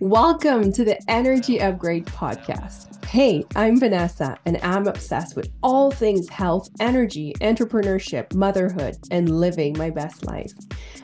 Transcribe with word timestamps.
Welcome 0.00 0.72
to 0.72 0.84
the 0.84 0.98
Energy 1.08 1.60
Upgrade 1.60 2.04
Podcast. 2.06 3.04
Hey, 3.04 3.44
I'm 3.54 3.78
Vanessa, 3.78 4.36
and 4.44 4.58
I'm 4.64 4.88
obsessed 4.88 5.36
with 5.36 5.52
all 5.62 5.92
things 5.92 6.28
health, 6.28 6.68
energy, 6.80 7.32
entrepreneurship, 7.40 8.34
motherhood, 8.34 8.96
and 9.12 9.38
living 9.38 9.78
my 9.78 9.90
best 9.90 10.26
life. 10.26 10.52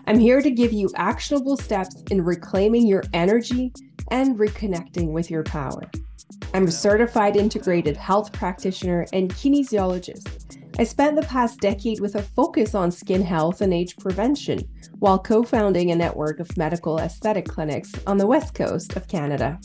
I'm 0.09 0.19
here 0.19 0.43
to 0.43 0.51
give 0.51 0.73
you 0.73 0.91
actionable 0.97 1.57
steps 1.57 2.03
in 2.11 2.25
reclaiming 2.25 2.85
your 2.85 3.05
energy 3.13 3.73
and 4.11 4.37
reconnecting 4.37 5.13
with 5.13 5.31
your 5.31 5.45
power. 5.45 5.89
I'm 6.53 6.67
a 6.67 6.73
certified 6.73 7.37
integrated 7.37 7.97
health 7.97 8.33
practitioner 8.33 9.07
and 9.13 9.33
kinesiologist. 9.33 10.59
I 10.81 10.85
spent 10.85 11.15
the 11.15 11.23
past 11.23 11.61
decade 11.61 12.01
with 12.01 12.17
a 12.17 12.23
focus 12.23 12.75
on 12.75 12.91
skin 12.91 13.23
health 13.23 13.61
and 13.61 13.73
age 13.73 13.97
prevention 13.99 14.69
while 15.01 15.19
co 15.19 15.43
founding 15.43 15.91
a 15.91 15.97
network 15.97 16.39
of 16.39 16.57
medical 16.57 16.99
aesthetic 16.99 17.47
clinics 17.47 17.93
on 18.07 18.19
the 18.19 18.27
west 18.27 18.55
coast 18.55 18.97
of 18.97 19.09
Canada. 19.09 19.59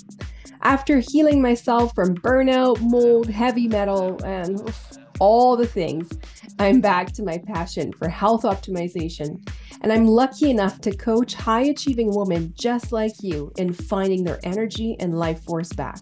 After 0.61 0.99
healing 0.99 1.41
myself 1.41 1.93
from 1.93 2.15
burnout, 2.15 2.81
mold, 2.81 3.29
heavy 3.29 3.67
metal, 3.67 4.21
and 4.25 4.73
all 5.19 5.55
the 5.55 5.67
things, 5.67 6.09
I'm 6.57 6.81
back 6.81 7.11
to 7.13 7.23
my 7.23 7.37
passion 7.37 7.93
for 7.93 8.09
health 8.09 8.43
optimization. 8.43 9.47
And 9.81 9.93
I'm 9.93 10.07
lucky 10.07 10.49
enough 10.49 10.81
to 10.81 10.95
coach 10.95 11.35
high 11.35 11.63
achieving 11.63 12.15
women 12.15 12.53
just 12.57 12.91
like 12.91 13.13
you 13.21 13.51
in 13.57 13.73
finding 13.73 14.23
their 14.23 14.39
energy 14.43 14.95
and 14.99 15.19
life 15.19 15.43
force 15.43 15.71
back 15.73 15.99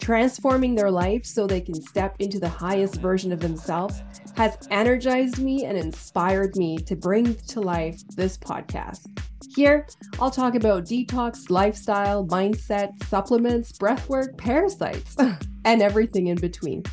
transforming 0.00 0.74
their 0.74 0.90
life 0.90 1.24
so 1.24 1.46
they 1.46 1.60
can 1.60 1.80
step 1.80 2.16
into 2.18 2.38
the 2.38 2.48
highest 2.48 2.96
version 2.96 3.32
of 3.32 3.40
themselves 3.40 4.02
has 4.36 4.56
energized 4.70 5.38
me 5.38 5.64
and 5.66 5.76
inspired 5.76 6.56
me 6.56 6.78
to 6.78 6.96
bring 6.96 7.34
to 7.34 7.60
life 7.60 8.00
this 8.16 8.38
podcast. 8.38 9.06
Here, 9.54 9.86
I'll 10.18 10.30
talk 10.30 10.54
about 10.54 10.84
detox, 10.84 11.50
lifestyle, 11.50 12.26
mindset, 12.26 13.02
supplements, 13.04 13.72
breathwork, 13.72 14.36
parasites, 14.36 15.16
and 15.64 15.82
everything 15.82 16.28
in 16.28 16.36
between. 16.36 16.84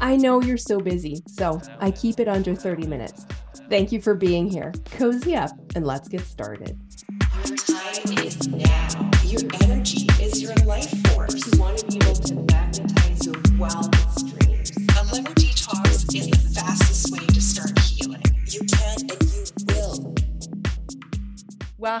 I 0.00 0.16
know 0.16 0.40
you're 0.42 0.56
so 0.56 0.80
busy, 0.80 1.22
so 1.26 1.60
I 1.80 1.90
keep 1.90 2.20
it 2.20 2.28
under 2.28 2.54
30 2.54 2.86
minutes. 2.86 3.26
Thank 3.68 3.92
you 3.92 4.00
for 4.00 4.14
being 4.14 4.48
here. 4.48 4.72
Cozy 4.92 5.36
up 5.36 5.50
and 5.74 5.86
let's 5.86 6.08
get 6.08 6.22
started. 6.22 6.78
Your 7.46 7.56
time 7.56 8.26
is 8.26 8.48
now. 8.48 9.10
Your 9.24 9.42
energy 9.62 10.06
is 10.22 10.40
your 10.40 10.54
life 10.64 10.97
Well, 11.28 11.36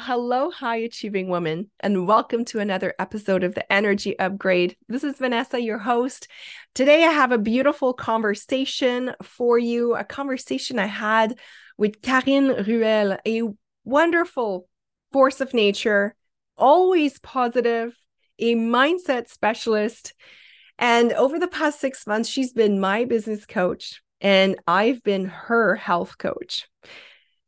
hello, 0.00 0.50
high 0.50 0.76
achieving 0.76 1.28
woman, 1.28 1.70
and 1.80 2.06
welcome 2.06 2.46
to 2.46 2.60
another 2.60 2.94
episode 2.98 3.44
of 3.44 3.54
the 3.54 3.70
Energy 3.70 4.18
Upgrade. 4.18 4.78
This 4.88 5.04
is 5.04 5.18
Vanessa, 5.18 5.60
your 5.60 5.78
host. 5.78 6.28
Today, 6.74 7.04
I 7.04 7.10
have 7.10 7.30
a 7.30 7.36
beautiful 7.36 7.92
conversation 7.92 9.14
for 9.22 9.58
you, 9.58 9.94
a 9.94 10.04
conversation 10.04 10.78
I 10.78 10.86
had 10.86 11.38
with 11.76 12.00
Karine 12.00 12.66
Ruel, 12.66 13.18
a 13.26 13.42
wonderful 13.84 14.66
force 15.12 15.42
of 15.42 15.52
nature, 15.52 16.14
always 16.56 17.18
positive, 17.18 17.94
a 18.38 18.54
mindset 18.54 19.28
specialist. 19.28 20.14
And 20.78 21.12
over 21.12 21.38
the 21.38 21.48
past 21.48 21.80
six 21.80 22.06
months, 22.06 22.28
she's 22.28 22.52
been 22.52 22.80
my 22.80 23.04
business 23.04 23.46
coach, 23.46 24.00
and 24.20 24.56
I've 24.66 25.02
been 25.02 25.26
her 25.26 25.74
health 25.74 26.18
coach. 26.18 26.68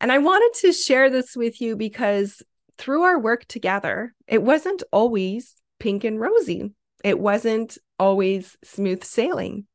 And 0.00 0.10
I 0.10 0.18
wanted 0.18 0.58
to 0.60 0.72
share 0.72 1.10
this 1.10 1.36
with 1.36 1.60
you 1.60 1.76
because 1.76 2.42
through 2.78 3.02
our 3.02 3.18
work 3.18 3.44
together, 3.46 4.14
it 4.26 4.42
wasn't 4.42 4.82
always 4.90 5.54
pink 5.78 6.04
and 6.04 6.18
rosy, 6.18 6.72
it 7.04 7.18
wasn't 7.18 7.78
always 7.98 8.56
smooth 8.64 9.04
sailing. 9.04 9.66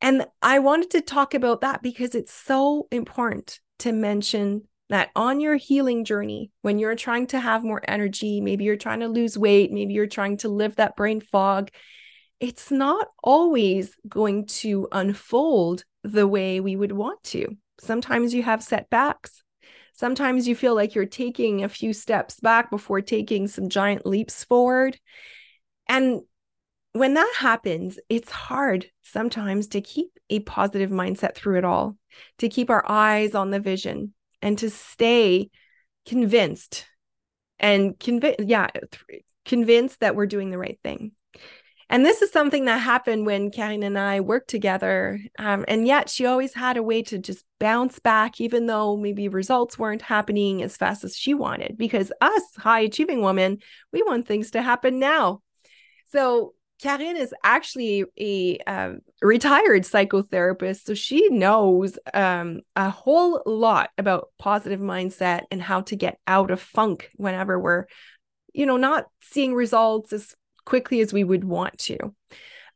And 0.00 0.26
I 0.42 0.58
wanted 0.60 0.90
to 0.90 1.00
talk 1.00 1.34
about 1.34 1.62
that 1.62 1.82
because 1.82 2.14
it's 2.14 2.32
so 2.32 2.86
important 2.90 3.60
to 3.80 3.92
mention 3.92 4.68
that 4.88 5.10
on 5.16 5.40
your 5.40 5.56
healing 5.56 6.04
journey, 6.04 6.50
when 6.62 6.78
you're 6.78 6.94
trying 6.94 7.26
to 7.28 7.40
have 7.40 7.64
more 7.64 7.82
energy, 7.88 8.40
maybe 8.40 8.64
you're 8.64 8.76
trying 8.76 9.00
to 9.00 9.08
lose 9.08 9.36
weight, 9.36 9.72
maybe 9.72 9.94
you're 9.94 10.06
trying 10.06 10.36
to 10.38 10.48
live 10.48 10.76
that 10.76 10.96
brain 10.96 11.20
fog, 11.20 11.70
it's 12.38 12.70
not 12.70 13.08
always 13.22 13.96
going 14.08 14.46
to 14.46 14.86
unfold 14.92 15.84
the 16.04 16.28
way 16.28 16.60
we 16.60 16.76
would 16.76 16.92
want 16.92 17.22
to. 17.24 17.56
Sometimes 17.80 18.32
you 18.32 18.42
have 18.42 18.62
setbacks. 18.62 19.42
Sometimes 19.94 20.46
you 20.46 20.54
feel 20.54 20.74
like 20.74 20.94
you're 20.94 21.06
taking 21.06 21.64
a 21.64 21.68
few 21.68 21.92
steps 21.92 22.38
back 22.38 22.70
before 22.70 23.00
taking 23.00 23.48
some 23.48 23.68
giant 23.68 24.04
leaps 24.04 24.44
forward. 24.44 24.98
And 25.88 26.20
when 26.92 27.14
that 27.14 27.32
happens, 27.38 27.98
it's 28.08 28.30
hard 28.30 28.86
sometimes 29.02 29.68
to 29.68 29.80
keep 29.80 30.08
a 30.28 30.40
positive 30.40 30.90
mindset 30.90 31.34
through 31.34 31.58
it 31.58 31.64
all, 31.64 31.96
to 32.38 32.48
keep 32.48 32.68
our 32.68 32.84
eyes 32.86 33.34
on 33.34 33.50
the 33.50 33.60
vision, 33.60 34.12
and 34.46 34.56
to 34.58 34.70
stay 34.70 35.50
convinced 36.06 36.86
and 37.58 37.98
convinced 37.98 38.40
yeah 38.40 38.68
th- 38.68 39.24
convinced 39.44 39.98
that 40.00 40.14
we're 40.14 40.26
doing 40.26 40.50
the 40.50 40.58
right 40.58 40.78
thing 40.84 41.10
and 41.88 42.04
this 42.04 42.20
is 42.20 42.32
something 42.32 42.64
that 42.64 42.78
happened 42.78 43.26
when 43.26 43.50
Karine 43.50 43.84
and 43.84 43.96
I 43.96 44.18
worked 44.20 44.50
together. 44.50 45.20
Um, 45.38 45.64
and 45.68 45.86
yet 45.86 46.10
she 46.10 46.26
always 46.26 46.52
had 46.52 46.76
a 46.76 46.82
way 46.82 47.02
to 47.02 47.18
just 47.18 47.44
bounce 47.60 48.00
back, 48.00 48.40
even 48.40 48.66
though 48.66 48.96
maybe 48.96 49.28
results 49.28 49.78
weren't 49.78 50.02
happening 50.02 50.64
as 50.64 50.76
fast 50.76 51.04
as 51.04 51.16
she 51.16 51.32
wanted. 51.32 51.78
Because 51.78 52.10
us, 52.20 52.42
high 52.56 52.80
achieving 52.80 53.22
women, 53.22 53.58
we 53.92 54.02
want 54.02 54.26
things 54.26 54.50
to 54.50 54.62
happen 54.62 54.98
now. 54.98 55.42
So 56.10 56.54
Karine 56.82 57.16
is 57.16 57.34
actually 57.42 58.04
a 58.18 58.58
um, 58.66 59.00
retired 59.22 59.82
psychotherapist, 59.82 60.84
so 60.84 60.94
she 60.94 61.28
knows 61.30 61.98
um, 62.12 62.60
a 62.74 62.90
whole 62.90 63.42
lot 63.46 63.90
about 63.96 64.28
positive 64.38 64.80
mindset 64.80 65.42
and 65.50 65.62
how 65.62 65.80
to 65.82 65.96
get 65.96 66.18
out 66.26 66.50
of 66.50 66.60
funk 66.60 67.08
whenever 67.16 67.58
we're, 67.58 67.86
you 68.52 68.66
know, 68.66 68.76
not 68.76 69.06
seeing 69.22 69.54
results 69.54 70.12
as 70.12 70.34
quickly 70.66 71.00
as 71.00 71.12
we 71.12 71.24
would 71.24 71.44
want 71.44 71.78
to. 71.78 71.98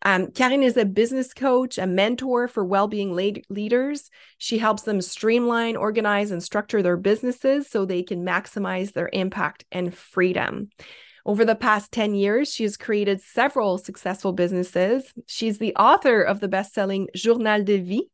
Um, 0.02 0.30
is 0.34 0.78
a 0.78 0.86
business 0.86 1.34
coach, 1.34 1.76
a 1.76 1.86
mentor 1.86 2.48
for 2.48 2.64
well-being 2.64 3.14
lead- 3.14 3.44
leaders. 3.50 4.08
She 4.38 4.56
helps 4.56 4.82
them 4.82 5.02
streamline, 5.02 5.76
organize, 5.76 6.30
and 6.30 6.42
structure 6.42 6.82
their 6.82 6.96
businesses 6.96 7.68
so 7.68 7.84
they 7.84 8.02
can 8.02 8.24
maximize 8.24 8.94
their 8.94 9.10
impact 9.12 9.66
and 9.70 9.94
freedom. 9.94 10.70
Over 11.30 11.44
the 11.44 11.54
past 11.54 11.92
10 11.92 12.16
years, 12.16 12.52
she 12.52 12.64
has 12.64 12.76
created 12.76 13.20
several 13.20 13.78
successful 13.78 14.32
businesses. 14.32 15.14
She's 15.26 15.58
the 15.58 15.76
author 15.76 16.22
of 16.22 16.40
the 16.40 16.48
best 16.48 16.74
selling 16.74 17.06
Journal 17.14 17.62
de 17.62 17.78
Vie, 17.78 18.08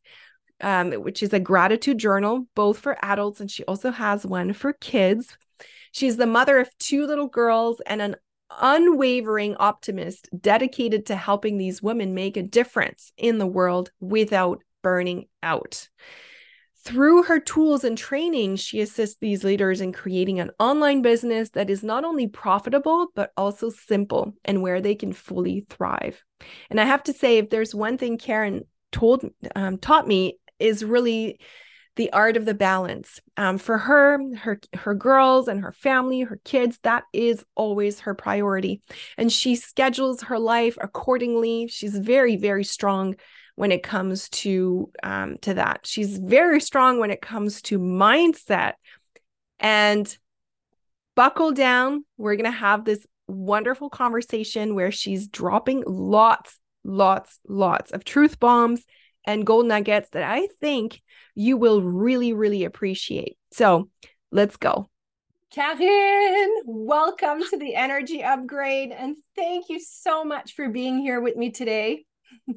um, 0.60 0.93
which 0.93 1.22
is 1.22 1.32
a 1.32 1.41
gratitude 1.41 1.97
journal, 1.97 2.47
both 2.54 2.78
for 2.78 2.99
adults, 3.03 3.41
and 3.41 3.50
she 3.50 3.65
also 3.65 3.91
has 3.91 4.27
one 4.27 4.53
for 4.53 4.75
kids. 4.75 5.34
She's 5.93 6.19
the 6.19 6.27
mother 6.27 6.59
of 6.59 6.69
two 6.77 7.06
little 7.06 7.28
girls 7.28 7.81
and 7.87 8.03
an 8.03 8.16
unwavering 8.60 9.56
optimist 9.56 10.28
dedicated 10.38 11.06
to 11.06 11.16
helping 11.16 11.56
these 11.56 11.83
women 11.83 12.12
make 12.12 12.37
a 12.37 12.43
difference 12.43 13.15
in 13.16 13.38
the 13.38 13.47
world 13.47 13.93
without 13.98 14.62
burning 14.83 15.25
out. 15.43 15.88
Through 16.86 17.24
her 17.24 17.41
tools 17.41 17.82
and 17.82 17.98
training, 17.98 18.54
she 18.54 18.80
assists 18.80 19.16
these 19.20 19.42
leaders 19.42 19.80
in 19.80 19.92
creating 19.92 20.38
an 20.38 20.52
online 20.60 21.02
business 21.02 21.50
that 21.50 21.69
is 21.69 21.82
not 21.82 22.04
only 22.04 22.28
profitable, 22.28 23.08
but 23.16 23.32
also 23.36 23.70
simple 23.70 24.34
and 24.44 24.62
where 24.62 24.80
they 24.80 24.94
can 24.94 25.12
fully 25.12 25.66
thrive. 25.69 26.22
And 26.70 26.80
I 26.80 26.84
have 26.84 27.02
to 27.04 27.12
say, 27.12 27.38
if 27.38 27.50
there's 27.50 27.74
one 27.74 27.98
thing 27.98 28.19
Karine 28.19 28.66
told 28.92 29.24
um, 29.56 29.78
taught 29.78 30.06
me 30.06 30.38
is 30.60 30.84
really 30.84 31.41
the 31.97 32.12
art 32.12 32.36
of 32.36 32.44
the 32.44 32.54
balance. 32.54 33.20
Um, 33.36 33.58
for 33.58 33.78
her, 33.78 34.20
her 34.36 34.60
her 34.74 34.94
girls 34.94 35.48
and 35.48 35.62
her 35.62 35.72
family, 35.72 36.20
her 36.20 36.38
kids, 36.44 36.78
that 36.84 37.03
is 37.12 37.44
always 37.56 38.00
her 38.00 38.14
priority. 38.14 38.80
And 39.18 39.32
she 39.32 39.56
schedules 39.56 40.22
her 40.22 40.39
life 40.39 40.78
accordingly. 40.80 41.66
She's 41.66 41.98
very, 41.98 42.36
very 42.36 42.62
strong 42.62 43.16
when 43.56 43.72
it 43.72 43.82
comes 43.82 44.28
to 44.28 44.91
um, 45.03 45.36
to 45.42 45.54
that. 45.54 45.80
She's 45.84 46.16
very 46.16 46.60
strong 46.60 47.00
when 47.00 47.10
it 47.10 47.20
comes 47.20 47.60
to 47.62 47.78
mindset. 47.78 48.74
And 49.58 50.16
buckle 51.16 51.50
down. 51.53 52.04
We're 52.16 52.36
gonna 52.36 52.50
have 52.50 52.84
this 52.84 53.04
wonderful 53.26 53.91
conversation 53.91 54.76
where 54.76 54.92
she's 54.92 55.26
dropping 55.26 55.82
lots, 55.86 56.60
lots, 56.84 57.41
lots 57.48 57.91
of 57.91 58.04
truth 58.04 58.38
bombs 58.38 58.84
and 59.24 59.44
gold 59.44 59.66
nuggets 59.66 60.10
that 60.10 60.22
I 60.22 60.47
think 60.60 61.03
you 61.34 61.56
will 61.56 61.82
really, 61.82 62.32
really 62.32 62.64
appreciate. 62.64 63.36
So 63.50 63.88
let's 64.30 64.56
go. 64.56 64.88
Karine, 65.53 66.48
welcome 66.64 67.42
to 67.50 67.56
the 67.56 67.74
Energy 67.74 68.22
Upgrade. 68.22 68.92
And 68.92 69.16
thank 69.34 69.68
you 69.68 69.80
so 69.80 70.22
much 70.22 70.54
for 70.54 70.68
being 70.68 70.98
here 70.98 71.20
with 71.20 71.34
me 71.34 71.50
today. 71.50 72.04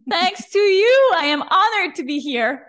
Thanks 0.09 0.49
to 0.51 0.59
you. 0.59 1.11
I 1.17 1.25
am 1.25 1.41
honored 1.41 1.95
to 1.95 2.03
be 2.03 2.19
here. 2.19 2.67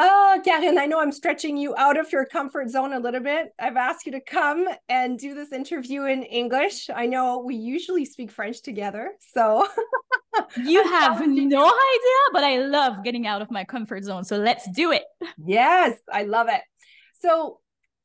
Oh, 0.00 0.40
Karine, 0.44 0.78
I 0.78 0.86
know 0.86 1.00
I'm 1.00 1.10
stretching 1.10 1.56
you 1.56 1.74
out 1.76 1.98
of 1.98 2.12
your 2.12 2.24
comfort 2.24 2.70
zone 2.70 2.92
a 2.92 3.00
little 3.00 3.20
bit. 3.20 3.52
I've 3.58 3.76
asked 3.76 4.06
you 4.06 4.12
to 4.12 4.20
come 4.20 4.68
and 4.88 5.18
do 5.18 5.34
this 5.34 5.52
interview 5.52 6.04
in 6.04 6.22
English. 6.22 6.88
I 6.88 7.06
know 7.06 7.38
we 7.38 7.56
usually 7.56 8.04
speak 8.04 8.30
French 8.30 8.62
together. 8.62 9.10
So 9.34 9.66
you 10.56 10.84
have 10.84 11.26
no 11.26 11.64
idea, 11.64 12.20
but 12.32 12.44
I 12.44 12.58
love 12.58 13.02
getting 13.02 13.26
out 13.26 13.42
of 13.42 13.50
my 13.50 13.64
comfort 13.64 14.04
zone. 14.04 14.22
So 14.22 14.36
let's 14.38 14.70
do 14.70 14.92
it. 14.92 15.02
Yes, 15.44 15.98
I 16.12 16.22
love 16.22 16.46
it. 16.48 16.60
So, 17.20 17.58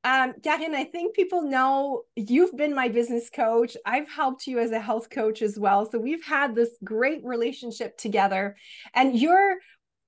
um, 0.05 0.33
I 0.45 0.89
think 0.91 1.15
people 1.15 1.43
know 1.43 2.03
you've 2.15 2.55
been 2.57 2.75
my 2.75 2.89
business 2.89 3.29
coach. 3.29 3.77
I've 3.85 4.09
helped 4.09 4.47
you 4.47 4.59
as 4.59 4.71
a 4.71 4.79
health 4.79 5.09
coach 5.09 5.41
as 5.41 5.57
well. 5.57 5.89
So 5.89 5.97
we've 5.97 6.23
had 6.23 6.55
this 6.55 6.71
great 6.83 7.23
relationship 7.23 7.97
together. 7.97 8.55
And 8.93 9.17
you're 9.17 9.57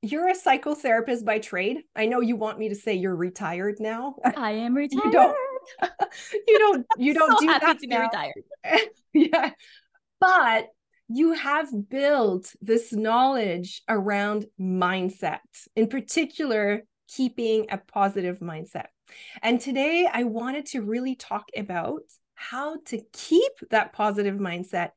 you're 0.02 0.28
a 0.28 0.36
psychotherapist 0.36 1.26
by 1.26 1.40
trade. 1.40 1.78
I 1.96 2.06
know 2.06 2.20
you 2.20 2.36
want 2.36 2.60
me 2.60 2.70
to 2.70 2.76
say 2.76 2.94
you're 2.94 3.16
retired 3.16 3.78
now. 3.80 4.16
I 4.38 4.52
am 4.52 4.76
retired. 4.76 5.04
you 5.06 5.12
don't. 5.12 5.38
you 6.48 6.60
don't. 6.60 6.86
You 6.98 7.14
don't 7.14 7.32
so 7.32 7.40
do 7.40 7.48
happy 7.48 7.66
that 7.66 7.80
to 7.80 7.88
now. 7.88 8.00
be 8.00 8.04
retired. 8.04 8.90
yeah, 9.14 9.52
but 10.20 10.68
you 11.08 11.34
have 11.34 11.70
built 11.90 12.54
this 12.62 12.92
knowledge 12.92 13.82
around 13.88 14.46
mindset, 14.60 15.40
in 15.76 15.88
particular, 15.88 16.84
keeping 17.08 17.68
a 17.70 17.78
positive 17.78 18.40
mindset. 18.40 18.88
And 19.42 19.60
today, 19.60 20.08
I 20.12 20.24
wanted 20.24 20.66
to 20.68 20.82
really 20.82 21.16
talk 21.16 21.46
about 21.56 22.02
how 22.36 22.78
to 22.88 23.02
keep 23.14 23.54
that 23.72 23.94
positive 23.94 24.36
mindset 24.36 24.92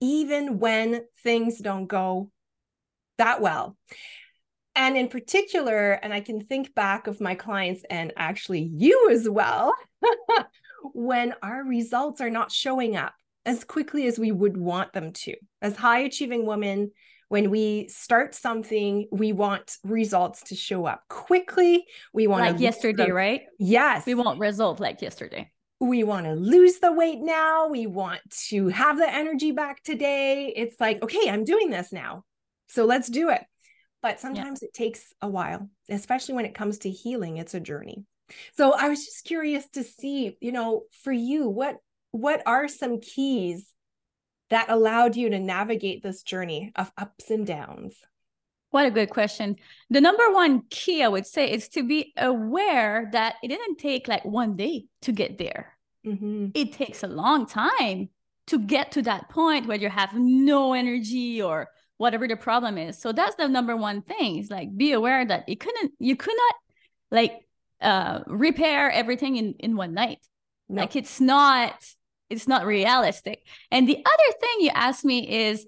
even 0.00 0.58
when 0.58 1.02
things 1.22 1.58
don't 1.58 1.86
go 1.86 2.30
that 3.18 3.40
well. 3.40 3.76
And 4.76 4.96
in 4.96 5.08
particular, 5.08 5.92
and 5.92 6.12
I 6.12 6.20
can 6.20 6.40
think 6.40 6.74
back 6.74 7.06
of 7.06 7.20
my 7.20 7.34
clients 7.34 7.84
and 7.88 8.12
actually 8.16 8.70
you 8.74 9.08
as 9.10 9.28
well, 9.28 9.72
when 10.92 11.34
our 11.42 11.62
results 11.64 12.20
are 12.20 12.30
not 12.30 12.50
showing 12.50 12.96
up 12.96 13.14
as 13.46 13.64
quickly 13.64 14.06
as 14.06 14.18
we 14.18 14.32
would 14.32 14.56
want 14.56 14.92
them 14.92 15.12
to. 15.12 15.36
As 15.62 15.76
high 15.76 16.00
achieving 16.00 16.44
women, 16.44 16.90
when 17.34 17.50
we 17.50 17.88
start 17.88 18.32
something, 18.32 19.08
we 19.10 19.32
want 19.32 19.76
results 19.82 20.44
to 20.44 20.54
show 20.54 20.86
up 20.86 21.02
quickly. 21.08 21.84
We 22.12 22.28
want 22.28 22.44
like 22.52 22.60
yesterday, 22.60 23.06
them. 23.06 23.12
right? 23.16 23.40
Yes. 23.58 24.06
We 24.06 24.14
want 24.14 24.38
result 24.38 24.78
like 24.78 25.02
yesterday. 25.02 25.50
We 25.80 26.04
want 26.04 26.26
to 26.26 26.34
lose 26.34 26.78
the 26.78 26.92
weight 26.92 27.18
now. 27.18 27.66
We 27.66 27.88
want 27.88 28.20
to 28.50 28.68
have 28.68 28.98
the 28.98 29.12
energy 29.12 29.50
back 29.50 29.82
today. 29.82 30.52
It's 30.54 30.78
like, 30.78 31.02
okay, 31.02 31.28
I'm 31.28 31.42
doing 31.42 31.70
this 31.70 31.92
now. 31.92 32.22
So 32.68 32.84
let's 32.84 33.08
do 33.08 33.30
it 33.30 33.42
but 34.00 34.20
sometimes 34.20 34.60
yeah. 34.60 34.68
it 34.68 34.74
takes 34.74 35.14
a 35.22 35.28
while, 35.28 35.70
especially 35.88 36.34
when 36.34 36.44
it 36.44 36.54
comes 36.54 36.76
to 36.80 36.90
healing. 36.90 37.38
It's 37.38 37.54
a 37.54 37.58
journey. 37.58 38.04
So 38.54 38.74
I 38.74 38.90
was 38.90 39.02
just 39.02 39.24
curious 39.24 39.66
to 39.70 39.82
see, 39.82 40.36
you 40.42 40.52
know, 40.52 40.82
for 41.02 41.10
you, 41.10 41.48
what 41.48 41.78
what 42.10 42.42
are 42.44 42.68
some 42.68 43.00
keys 43.00 43.73
that 44.54 44.70
allowed 44.70 45.16
you 45.16 45.30
to 45.30 45.40
navigate 45.40 46.00
this 46.00 46.22
journey 46.22 46.72
of 46.76 46.92
ups 46.96 47.28
and 47.28 47.44
downs? 47.44 47.96
What 48.70 48.86
a 48.86 48.90
good 48.90 49.10
question. 49.10 49.56
The 49.90 50.00
number 50.00 50.30
one 50.30 50.62
key 50.70 51.02
I 51.02 51.08
would 51.08 51.26
say 51.26 51.50
is 51.50 51.68
to 51.70 51.82
be 51.82 52.12
aware 52.16 53.08
that 53.10 53.34
it 53.42 53.48
didn't 53.48 53.78
take 53.78 54.06
like 54.06 54.24
one 54.24 54.54
day 54.54 54.86
to 55.02 55.12
get 55.12 55.38
there. 55.38 55.76
Mm-hmm. 56.06 56.48
It 56.54 56.72
takes 56.72 57.02
a 57.02 57.08
long 57.08 57.46
time 57.46 58.10
to 58.46 58.60
get 58.60 58.92
to 58.92 59.02
that 59.02 59.28
point 59.28 59.66
where 59.66 59.76
you 59.76 59.88
have 59.88 60.14
no 60.14 60.72
energy 60.72 61.42
or 61.42 61.68
whatever 61.96 62.28
the 62.28 62.36
problem 62.36 62.78
is. 62.78 63.00
So 63.00 63.10
that's 63.10 63.34
the 63.34 63.48
number 63.48 63.76
one 63.76 64.02
thing 64.02 64.38
is 64.38 64.50
like 64.50 64.76
be 64.76 64.92
aware 64.92 65.24
that 65.24 65.48
you 65.48 65.56
couldn't 65.56 65.92
you 65.98 66.14
could 66.14 66.36
not 66.36 66.54
like 67.10 67.32
uh 67.80 68.20
repair 68.28 68.90
everything 68.90 69.34
in 69.34 69.54
in 69.58 69.76
one 69.76 69.94
night. 69.94 70.20
No. 70.68 70.82
Like 70.82 70.94
it's 70.94 71.20
not 71.20 71.74
it's 72.34 72.48
not 72.48 72.66
realistic. 72.66 73.40
And 73.70 73.88
the 73.88 73.96
other 73.96 74.38
thing 74.40 74.50
you 74.60 74.70
asked 74.74 75.04
me 75.04 75.48
is 75.48 75.66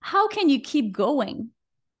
how 0.00 0.28
can 0.28 0.48
you 0.48 0.60
keep 0.60 0.92
going 0.92 1.50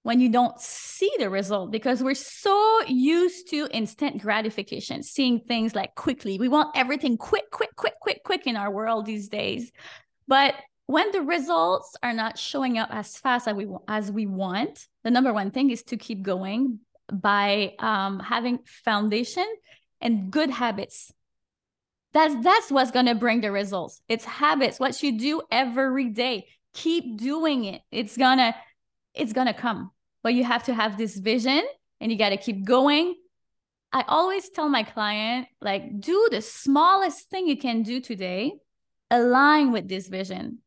when 0.02 0.20
you 0.20 0.28
don't 0.28 0.60
see 0.60 1.10
the 1.18 1.30
result? 1.30 1.70
Because 1.70 2.02
we're 2.02 2.14
so 2.14 2.82
used 2.86 3.48
to 3.50 3.68
instant 3.72 4.20
gratification 4.20 5.02
seeing 5.02 5.40
things 5.40 5.74
like 5.74 5.94
quickly. 5.94 6.38
We 6.38 6.48
want 6.48 6.76
everything 6.76 7.16
quick 7.16 7.50
quick 7.50 7.74
quick 7.76 7.94
quick 8.00 8.22
quick 8.24 8.46
in 8.46 8.56
our 8.56 8.70
world 8.70 9.06
these 9.06 9.28
days. 9.28 9.72
But 10.28 10.54
when 10.86 11.10
the 11.12 11.22
results 11.22 11.96
are 12.02 12.12
not 12.12 12.38
showing 12.38 12.78
up 12.78 12.90
as 12.92 13.16
fast 13.16 13.48
as 13.48 13.54
we 13.54 13.66
as 13.88 14.12
we 14.12 14.26
want 14.26 14.86
the 15.02 15.10
number 15.10 15.32
one 15.32 15.50
thing 15.50 15.70
is 15.70 15.82
to 15.84 15.96
keep 15.96 16.22
going 16.22 16.80
by 17.12 17.72
um, 17.78 18.18
having 18.18 18.58
foundation 18.64 19.46
and 20.00 20.30
good 20.30 20.50
habits 20.50 21.12
that's 22.14 22.34
that's 22.42 22.70
what's 22.70 22.90
going 22.90 23.06
to 23.06 23.14
bring 23.14 23.40
the 23.40 23.50
results 23.50 24.00
it's 24.08 24.24
habits 24.24 24.80
what 24.80 25.02
you 25.02 25.18
do 25.18 25.42
every 25.50 26.08
day 26.08 26.46
keep 26.72 27.18
doing 27.18 27.64
it 27.64 27.82
it's 27.90 28.16
gonna 28.16 28.54
it's 29.14 29.32
gonna 29.32 29.54
come 29.54 29.90
but 30.22 30.34
you 30.34 30.44
have 30.44 30.64
to 30.64 30.74
have 30.74 30.96
this 30.96 31.16
vision 31.16 31.62
and 32.00 32.10
you 32.10 32.16
got 32.16 32.30
to 32.30 32.36
keep 32.36 32.64
going 32.64 33.14
i 33.92 34.04
always 34.08 34.48
tell 34.50 34.68
my 34.68 34.82
client 34.82 35.46
like 35.60 36.00
do 36.00 36.28
the 36.30 36.40
smallest 36.40 37.28
thing 37.28 37.46
you 37.46 37.56
can 37.56 37.82
do 37.82 38.00
today 38.00 38.52
align 39.10 39.70
with 39.72 39.88
this 39.88 40.08
vision 40.08 40.58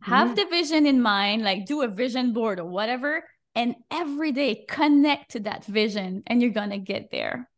have 0.00 0.28
mm-hmm. 0.28 0.34
the 0.36 0.46
vision 0.46 0.86
in 0.86 1.00
mind, 1.00 1.42
like 1.42 1.66
do 1.66 1.82
a 1.82 1.88
vision 1.88 2.32
board 2.32 2.60
or 2.60 2.66
whatever, 2.66 3.24
and 3.54 3.74
every 3.90 4.32
day 4.32 4.64
connect 4.68 5.32
to 5.32 5.40
that 5.40 5.64
vision 5.64 6.22
and 6.26 6.42
you're 6.42 6.50
going 6.50 6.70
to 6.70 6.78
get 6.78 7.10
there. 7.10 7.48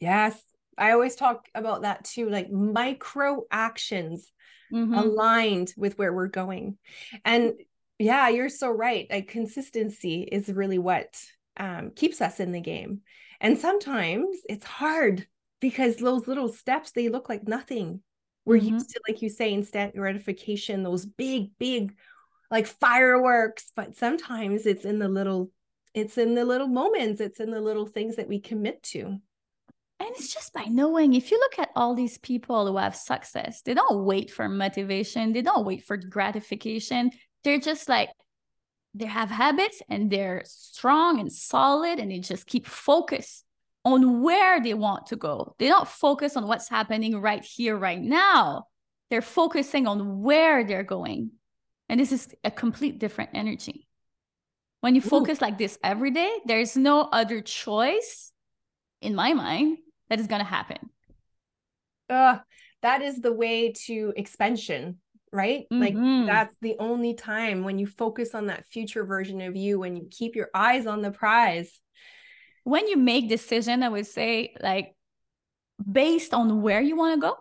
Yes. 0.00 0.40
I 0.80 0.92
always 0.92 1.14
talk 1.14 1.46
about 1.54 1.82
that 1.82 2.04
too, 2.04 2.30
like 2.30 2.50
micro 2.50 3.42
actions 3.50 4.32
mm-hmm. 4.72 4.94
aligned 4.94 5.74
with 5.76 5.98
where 5.98 6.12
we're 6.12 6.28
going. 6.28 6.78
And 7.24 7.52
yeah, 7.98 8.30
you're 8.30 8.48
so 8.48 8.70
right. 8.70 9.06
Like 9.10 9.28
consistency 9.28 10.22
is 10.22 10.48
really 10.48 10.78
what 10.78 11.22
um, 11.58 11.90
keeps 11.94 12.22
us 12.22 12.40
in 12.40 12.52
the 12.52 12.60
game. 12.60 13.02
And 13.40 13.58
sometimes 13.58 14.38
it's 14.48 14.64
hard 14.64 15.26
because 15.60 15.96
those 15.96 16.26
little 16.26 16.48
steps, 16.48 16.92
they 16.92 17.10
look 17.10 17.28
like 17.28 17.46
nothing. 17.46 18.00
We're 18.46 18.56
mm-hmm. 18.56 18.74
used 18.74 18.90
to, 18.90 19.00
like 19.06 19.20
you 19.20 19.28
say, 19.28 19.52
instant 19.52 19.94
gratification, 19.94 20.82
those 20.82 21.04
big, 21.04 21.50
big 21.58 21.94
like 22.50 22.66
fireworks, 22.66 23.70
but 23.76 23.96
sometimes 23.96 24.64
it's 24.64 24.86
in 24.86 24.98
the 24.98 25.08
little, 25.08 25.50
it's 25.92 26.16
in 26.16 26.34
the 26.34 26.44
little 26.44 26.68
moments, 26.68 27.20
it's 27.20 27.38
in 27.38 27.50
the 27.50 27.60
little 27.60 27.86
things 27.86 28.16
that 28.16 28.28
we 28.28 28.40
commit 28.40 28.82
to. 28.82 29.18
And 30.00 30.08
it's 30.16 30.32
just 30.32 30.54
by 30.54 30.64
knowing 30.64 31.12
if 31.12 31.30
you 31.30 31.38
look 31.38 31.58
at 31.58 31.68
all 31.76 31.94
these 31.94 32.16
people 32.16 32.66
who 32.66 32.78
have 32.78 32.96
success, 32.96 33.60
they 33.60 33.74
don't 33.74 34.06
wait 34.06 34.30
for 34.30 34.48
motivation, 34.48 35.34
they 35.34 35.42
don't 35.42 35.66
wait 35.66 35.84
for 35.84 35.98
gratification. 35.98 37.10
They're 37.44 37.60
just 37.60 37.86
like, 37.86 38.08
they 38.94 39.04
have 39.04 39.28
habits 39.28 39.82
and 39.90 40.10
they're 40.10 40.42
strong 40.46 41.20
and 41.20 41.30
solid 41.30 41.98
and 41.98 42.10
they 42.10 42.18
just 42.18 42.46
keep 42.46 42.66
focused 42.66 43.44
on 43.84 44.22
where 44.22 44.62
they 44.62 44.72
want 44.72 45.06
to 45.08 45.16
go. 45.16 45.54
They 45.58 45.68
don't 45.68 45.86
focus 45.86 46.34
on 46.34 46.48
what's 46.48 46.70
happening 46.70 47.20
right 47.20 47.44
here, 47.44 47.76
right 47.76 48.00
now. 48.00 48.68
They're 49.10 49.20
focusing 49.20 49.86
on 49.86 50.22
where 50.22 50.64
they're 50.64 50.82
going. 50.82 51.32
And 51.90 52.00
this 52.00 52.10
is 52.10 52.28
a 52.42 52.50
complete 52.50 52.98
different 52.98 53.30
energy. 53.34 53.86
When 54.80 54.94
you 54.94 55.02
Ooh. 55.04 55.10
focus 55.10 55.42
like 55.42 55.58
this 55.58 55.78
every 55.84 56.10
day, 56.10 56.38
there's 56.46 56.74
no 56.74 57.02
other 57.02 57.42
choice 57.42 58.32
in 59.02 59.14
my 59.14 59.34
mind 59.34 59.78
that 60.10 60.20
is 60.20 60.26
going 60.26 60.40
to 60.40 60.46
happen. 60.46 60.90
Uh, 62.08 62.38
that 62.82 63.00
is 63.02 63.20
the 63.20 63.32
way 63.32 63.72
to 63.86 64.12
expansion, 64.16 64.98
right? 65.32 65.64
Mm-hmm. 65.72 65.80
Like 65.80 66.26
that's 66.26 66.56
the 66.60 66.76
only 66.78 67.14
time 67.14 67.64
when 67.64 67.78
you 67.78 67.86
focus 67.86 68.34
on 68.34 68.46
that 68.46 68.66
future 68.68 69.04
version 69.04 69.40
of 69.40 69.56
you, 69.56 69.78
when 69.78 69.96
you 69.96 70.08
keep 70.10 70.36
your 70.36 70.50
eyes 70.54 70.86
on 70.86 71.00
the 71.00 71.10
prize 71.10 71.80
when 72.64 72.86
you 72.86 72.96
make 72.96 73.28
decision 73.28 73.82
i 73.82 73.88
would 73.88 74.06
say 74.06 74.54
like 74.60 74.94
based 75.90 76.34
on 76.34 76.62
where 76.62 76.80
you 76.80 76.96
want 76.96 77.14
to 77.14 77.20
go 77.20 77.36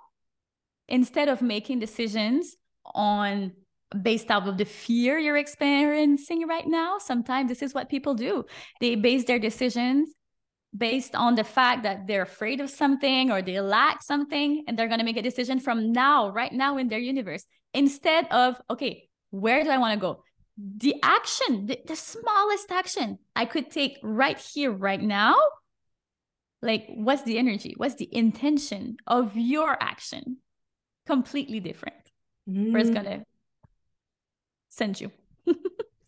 instead 0.88 1.28
of 1.28 1.42
making 1.42 1.80
decisions 1.80 2.56
on 2.86 3.52
based 4.02 4.30
out 4.30 4.48
of 4.48 4.58
the 4.58 4.66
fear 4.66 5.18
you're 5.18 5.38
experiencing 5.38 6.48
right 6.48 6.68
now 6.68 6.98
sometimes 6.98 7.50
this 7.50 7.62
is 7.62 7.74
what 7.74 7.90
people 7.90 8.14
do 8.14 8.46
they 8.80 8.96
base 8.96 9.26
their 9.26 9.40
decisions 9.40 10.10
based 10.76 11.16
on 11.16 11.36
the 11.36 11.44
fact 11.44 11.84
that 11.84 12.06
they're 12.06 12.22
afraid 12.22 12.62
of 12.62 12.70
something 12.70 13.32
or 13.32 13.42
they 13.42 13.60
lack 13.60 14.04
something 14.04 14.64
and 14.68 14.78
they're 14.78 14.88
going 14.88 15.00
to 15.00 15.06
make 15.06 15.18
a 15.18 15.22
decision 15.22 15.60
from 15.60 15.92
now 15.92 16.30
right 16.30 16.54
now 16.54 16.78
in 16.78 16.90
their 16.90 17.00
universe 17.00 17.46
instead 17.74 18.28
of 18.32 18.62
okay 18.70 19.10
where 19.32 19.64
do 19.64 19.70
i 19.70 19.78
want 19.78 19.94
to 19.94 20.00
go 20.00 20.24
the 20.78 20.96
action, 21.04 21.68
the, 21.68 21.80
the 21.86 21.96
smallest 21.96 22.72
action 22.72 23.20
I 23.36 23.46
could 23.46 23.72
take 23.72 23.98
right 24.04 24.38
here, 24.38 24.72
right 24.72 25.02
now, 25.02 25.36
like 26.62 26.88
what's 26.90 27.24
the 27.24 27.38
energy? 27.38 27.74
What's 27.78 27.96
the 27.96 28.10
intention 28.14 28.98
of 29.08 29.38
your 29.38 29.78
action? 29.82 30.38
Completely 31.06 31.60
different. 31.60 31.96
Mm. 32.50 32.74
Where 32.74 32.82
it's 32.82 32.90
gonna 32.90 33.24
send 34.68 35.00
you. 35.00 35.12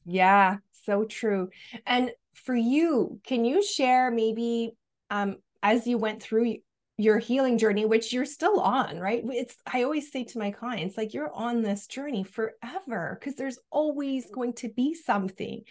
yeah, 0.05 0.57
so 0.85 1.05
true. 1.05 1.49
And 1.85 2.11
for 2.33 2.55
you, 2.55 3.19
can 3.23 3.45
you 3.45 3.63
share 3.63 4.11
maybe 4.11 4.73
um, 5.09 5.37
as 5.61 5.87
you 5.87 5.97
went 5.97 6.21
through 6.21 6.55
your 6.97 7.17
healing 7.17 7.57
journey, 7.57 7.85
which 7.85 8.13
you're 8.13 8.25
still 8.25 8.59
on, 8.59 8.99
right? 8.99 9.23
It's, 9.25 9.55
I 9.71 9.83
always 9.83 10.11
say 10.11 10.23
to 10.25 10.39
my 10.39 10.51
clients, 10.51 10.97
like, 10.97 11.13
you're 11.13 11.33
on 11.33 11.61
this 11.61 11.87
journey 11.87 12.23
forever 12.23 13.17
because 13.19 13.35
there's 13.35 13.59
always 13.71 14.29
going 14.29 14.53
to 14.53 14.69
be 14.69 14.93
something. 14.93 15.63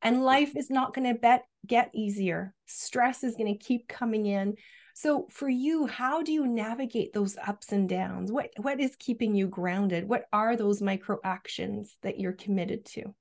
And 0.00 0.24
life 0.24 0.56
is 0.56 0.70
not 0.70 0.94
going 0.94 1.12
to 1.12 1.18
bet, 1.18 1.44
get 1.66 1.90
easier. 1.94 2.54
Stress 2.66 3.24
is 3.24 3.34
going 3.34 3.52
to 3.52 3.64
keep 3.64 3.88
coming 3.88 4.26
in. 4.26 4.54
So 4.94 5.28
for 5.30 5.48
you, 5.48 5.86
how 5.86 6.22
do 6.22 6.32
you 6.32 6.46
navigate 6.46 7.12
those 7.12 7.36
ups 7.36 7.70
and 7.70 7.88
downs? 7.88 8.32
What 8.32 8.50
what 8.56 8.80
is 8.80 8.96
keeping 8.98 9.34
you 9.34 9.46
grounded? 9.46 10.08
What 10.08 10.24
are 10.32 10.56
those 10.56 10.82
micro 10.82 11.18
actions 11.22 11.96
that 12.02 12.18
you're 12.18 12.32
committed 12.32 12.84
to? 12.86 13.14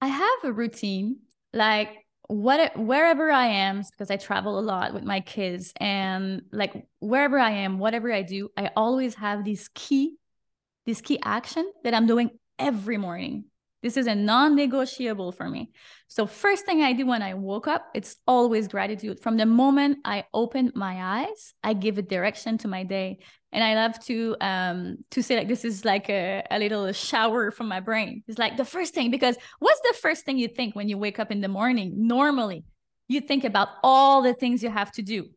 I 0.00 0.08
have 0.08 0.44
a 0.44 0.52
routine. 0.52 1.18
Like 1.52 1.88
what 2.28 2.76
wherever 2.78 3.30
I 3.30 3.46
am, 3.46 3.82
because 3.82 4.10
I 4.10 4.16
travel 4.16 4.58
a 4.58 4.60
lot 4.60 4.94
with 4.94 5.02
my 5.02 5.20
kids, 5.20 5.72
and 5.76 6.42
like 6.52 6.86
wherever 7.00 7.38
I 7.38 7.50
am, 7.50 7.78
whatever 7.78 8.12
I 8.12 8.22
do, 8.22 8.50
I 8.56 8.70
always 8.76 9.16
have 9.16 9.44
this 9.44 9.68
key, 9.74 10.16
this 10.86 11.00
key 11.00 11.18
action 11.24 11.70
that 11.82 11.92
I'm 11.92 12.06
doing 12.06 12.30
every 12.58 12.98
morning. 12.98 13.46
This 13.82 13.96
is 13.96 14.06
a 14.06 14.14
non-negotiable 14.14 15.32
for 15.32 15.48
me. 15.48 15.70
So 16.08 16.26
first 16.26 16.66
thing 16.66 16.82
I 16.82 16.92
do 16.92 17.06
when 17.06 17.22
I 17.22 17.34
woke 17.34 17.66
up, 17.66 17.86
it's 17.94 18.16
always 18.26 18.68
gratitude. 18.68 19.20
From 19.20 19.38
the 19.38 19.46
moment 19.46 19.98
I 20.04 20.24
open 20.34 20.72
my 20.74 21.22
eyes, 21.22 21.54
I 21.62 21.72
give 21.72 21.96
a 21.96 22.02
direction 22.02 22.58
to 22.58 22.68
my 22.68 22.84
day. 22.84 23.20
And 23.52 23.64
I 23.64 23.74
love 23.74 23.98
to 24.04 24.36
um 24.40 24.98
to 25.12 25.22
say 25.22 25.36
like 25.36 25.48
this 25.48 25.64
is 25.64 25.84
like 25.84 26.08
a, 26.10 26.44
a 26.50 26.58
little 26.58 26.92
shower 26.92 27.50
from 27.50 27.68
my 27.68 27.80
brain. 27.80 28.22
It's 28.28 28.38
like 28.38 28.56
the 28.56 28.64
first 28.64 28.94
thing 28.94 29.10
because 29.10 29.36
what's 29.58 29.80
the 29.80 29.96
first 30.00 30.24
thing 30.24 30.38
you 30.38 30.48
think 30.48 30.76
when 30.76 30.88
you 30.88 30.98
wake 30.98 31.18
up 31.18 31.30
in 31.30 31.40
the 31.40 31.48
morning? 31.48 32.06
Normally, 32.06 32.64
you 33.08 33.20
think 33.20 33.44
about 33.44 33.68
all 33.82 34.22
the 34.22 34.34
things 34.34 34.62
you 34.62 34.70
have 34.70 34.92
to 34.92 35.02
do. 35.02 35.30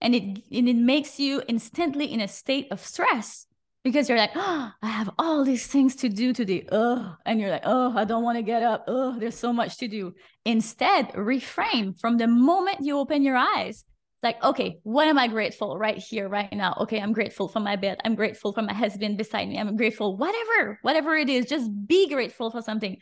And 0.00 0.14
it 0.14 0.22
and 0.52 0.68
it 0.68 0.76
makes 0.76 1.18
you 1.18 1.42
instantly 1.48 2.12
in 2.12 2.20
a 2.20 2.28
state 2.28 2.68
of 2.70 2.80
stress 2.84 3.46
because 3.84 4.08
you're 4.08 4.18
like, 4.18 4.32
oh, 4.34 4.70
I 4.80 4.88
have 4.88 5.10
all 5.18 5.44
these 5.44 5.66
things 5.66 5.96
to 5.96 6.08
do 6.08 6.32
today. 6.32 6.66
Oh, 6.70 7.16
and 7.26 7.40
you're 7.40 7.50
like, 7.50 7.64
oh, 7.64 7.96
I 7.96 8.04
don't 8.04 8.22
want 8.22 8.38
to 8.38 8.42
get 8.42 8.62
up. 8.62 8.84
Oh, 8.86 9.18
there's 9.18 9.38
so 9.38 9.52
much 9.52 9.78
to 9.78 9.88
do. 9.88 10.14
Instead, 10.44 11.08
reframe 11.14 11.98
from 11.98 12.16
the 12.16 12.28
moment 12.28 12.78
you 12.80 12.98
open 12.98 13.22
your 13.22 13.36
eyes. 13.36 13.84
Like, 14.22 14.42
okay, 14.44 14.78
what 14.84 15.08
am 15.08 15.18
I 15.18 15.26
grateful 15.26 15.76
right 15.76 15.98
here, 15.98 16.28
right 16.28 16.52
now? 16.52 16.76
Okay, 16.82 17.00
I'm 17.00 17.12
grateful 17.12 17.48
for 17.48 17.58
my 17.58 17.74
bed. 17.74 17.98
I'm 18.04 18.14
grateful 18.14 18.52
for 18.52 18.62
my 18.62 18.72
husband 18.72 19.18
beside 19.18 19.48
me. 19.48 19.58
I'm 19.58 19.76
grateful, 19.76 20.16
whatever, 20.16 20.78
whatever 20.82 21.16
it 21.16 21.28
is, 21.28 21.46
just 21.46 21.68
be 21.88 22.08
grateful 22.08 22.52
for 22.52 22.62
something. 22.62 22.98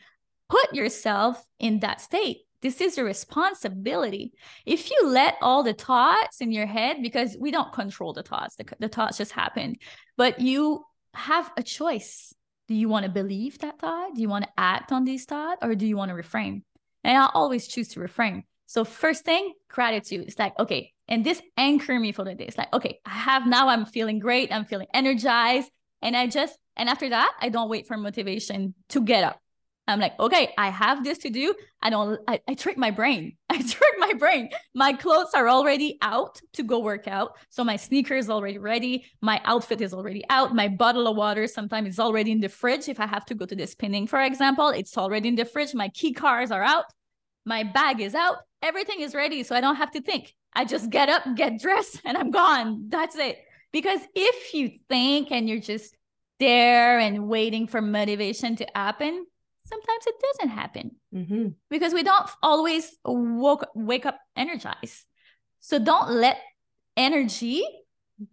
Put 0.49 0.73
yourself 0.73 1.45
in 1.59 1.79
that 1.81 2.01
state. 2.01 2.39
This 2.61 2.79
is 2.79 2.97
a 2.97 3.03
responsibility. 3.03 4.33
If 4.65 4.91
you 4.91 5.07
let 5.07 5.35
all 5.41 5.63
the 5.63 5.73
thoughts 5.73 6.41
in 6.41 6.51
your 6.51 6.67
head, 6.67 6.97
because 7.01 7.35
we 7.39 7.51
don't 7.51 7.73
control 7.73 8.13
the 8.13 8.23
thoughts, 8.23 8.55
the, 8.55 8.65
the 8.79 8.89
thoughts 8.89 9.17
just 9.17 9.31
happen, 9.31 9.77
but 10.17 10.39
you 10.39 10.83
have 11.13 11.51
a 11.57 11.63
choice. 11.63 12.33
Do 12.67 12.75
you 12.75 12.87
want 12.87 13.05
to 13.05 13.11
believe 13.11 13.59
that 13.59 13.79
thought? 13.79 14.15
Do 14.15 14.21
you 14.21 14.29
want 14.29 14.45
to 14.45 14.51
act 14.57 14.91
on 14.91 15.03
this 15.03 15.25
thought 15.25 15.57
or 15.61 15.75
do 15.75 15.85
you 15.85 15.97
want 15.97 16.09
to 16.09 16.15
refrain? 16.15 16.63
And 17.03 17.17
I 17.17 17.29
always 17.33 17.67
choose 17.67 17.89
to 17.89 17.99
refrain. 17.99 18.43
So 18.67 18.85
first 18.85 19.25
thing, 19.25 19.53
gratitude. 19.69 20.27
It's 20.27 20.39
like, 20.39 20.57
okay, 20.57 20.93
and 21.07 21.25
this 21.25 21.41
anchor 21.57 21.99
me 21.99 22.13
for 22.13 22.23
the 22.23 22.35
day. 22.35 22.45
It's 22.45 22.57
like, 22.57 22.73
okay, 22.73 22.99
I 23.05 23.09
have 23.09 23.45
now, 23.45 23.67
I'm 23.67 23.85
feeling 23.85 24.19
great. 24.19 24.53
I'm 24.53 24.63
feeling 24.63 24.87
energized. 24.93 25.69
And 26.01 26.15
I 26.15 26.27
just, 26.27 26.57
and 26.77 26.87
after 26.87 27.09
that, 27.09 27.31
I 27.41 27.49
don't 27.49 27.69
wait 27.69 27.85
for 27.87 27.97
motivation 27.97 28.73
to 28.89 29.01
get 29.01 29.25
up. 29.25 29.41
I'm 29.87 29.99
like, 29.99 30.17
okay, 30.19 30.53
I 30.57 30.69
have 30.69 31.03
this 31.03 31.17
to 31.19 31.29
do. 31.29 31.53
I 31.81 31.89
don't, 31.89 32.19
I, 32.27 32.39
I 32.47 32.53
trick 32.53 32.77
my 32.77 32.91
brain. 32.91 33.35
I 33.49 33.57
trick 33.57 33.93
my 33.97 34.13
brain. 34.13 34.49
My 34.73 34.93
clothes 34.93 35.33
are 35.33 35.49
already 35.49 35.97
out 36.01 36.39
to 36.53 36.63
go 36.63 36.79
work 36.79 37.07
out. 37.07 37.37
So 37.49 37.63
my 37.63 37.75
sneaker 37.75 38.15
is 38.15 38.29
already 38.29 38.57
ready. 38.57 39.05
My 39.21 39.41
outfit 39.43 39.81
is 39.81 39.93
already 39.93 40.23
out. 40.29 40.55
My 40.55 40.67
bottle 40.67 41.07
of 41.07 41.17
water 41.17 41.47
sometimes 41.47 41.89
is 41.89 41.99
already 41.99 42.31
in 42.31 42.39
the 42.39 42.49
fridge. 42.49 42.87
If 42.87 42.99
I 42.99 43.07
have 43.07 43.25
to 43.25 43.35
go 43.35 43.45
to 43.45 43.55
the 43.55 43.67
spinning, 43.67 44.07
for 44.07 44.21
example, 44.21 44.69
it's 44.69 44.97
already 44.97 45.29
in 45.29 45.35
the 45.35 45.45
fridge. 45.45 45.73
My 45.73 45.89
key 45.89 46.13
cards 46.13 46.51
are 46.51 46.63
out. 46.63 46.85
My 47.45 47.63
bag 47.63 47.99
is 47.99 48.15
out. 48.15 48.37
Everything 48.61 49.01
is 49.01 49.15
ready. 49.15 49.43
So 49.43 49.55
I 49.55 49.61
don't 49.61 49.77
have 49.77 49.91
to 49.91 50.01
think. 50.01 50.33
I 50.53 50.65
just 50.65 50.89
get 50.89 51.09
up, 51.09 51.23
get 51.35 51.59
dressed, 51.59 52.01
and 52.05 52.17
I'm 52.17 52.31
gone. 52.31 52.85
That's 52.89 53.15
it. 53.15 53.39
Because 53.71 54.01
if 54.15 54.53
you 54.53 54.79
think 54.89 55.31
and 55.31 55.49
you're 55.49 55.59
just 55.59 55.95
there 56.39 56.99
and 56.99 57.27
waiting 57.27 57.67
for 57.67 57.81
motivation 57.81 58.55
to 58.57 58.67
happen, 58.75 59.25
sometimes 59.71 60.07
it 60.07 60.15
doesn't 60.21 60.55
happen 60.55 60.91
mm-hmm. 61.13 61.47
because 61.69 61.93
we 61.93 62.03
don't 62.03 62.29
always 62.43 62.97
woke, 63.05 63.67
wake 63.73 64.05
up 64.05 64.19
energized. 64.35 65.05
So 65.59 65.79
don't 65.79 66.11
let 66.11 66.37
energy 66.97 67.63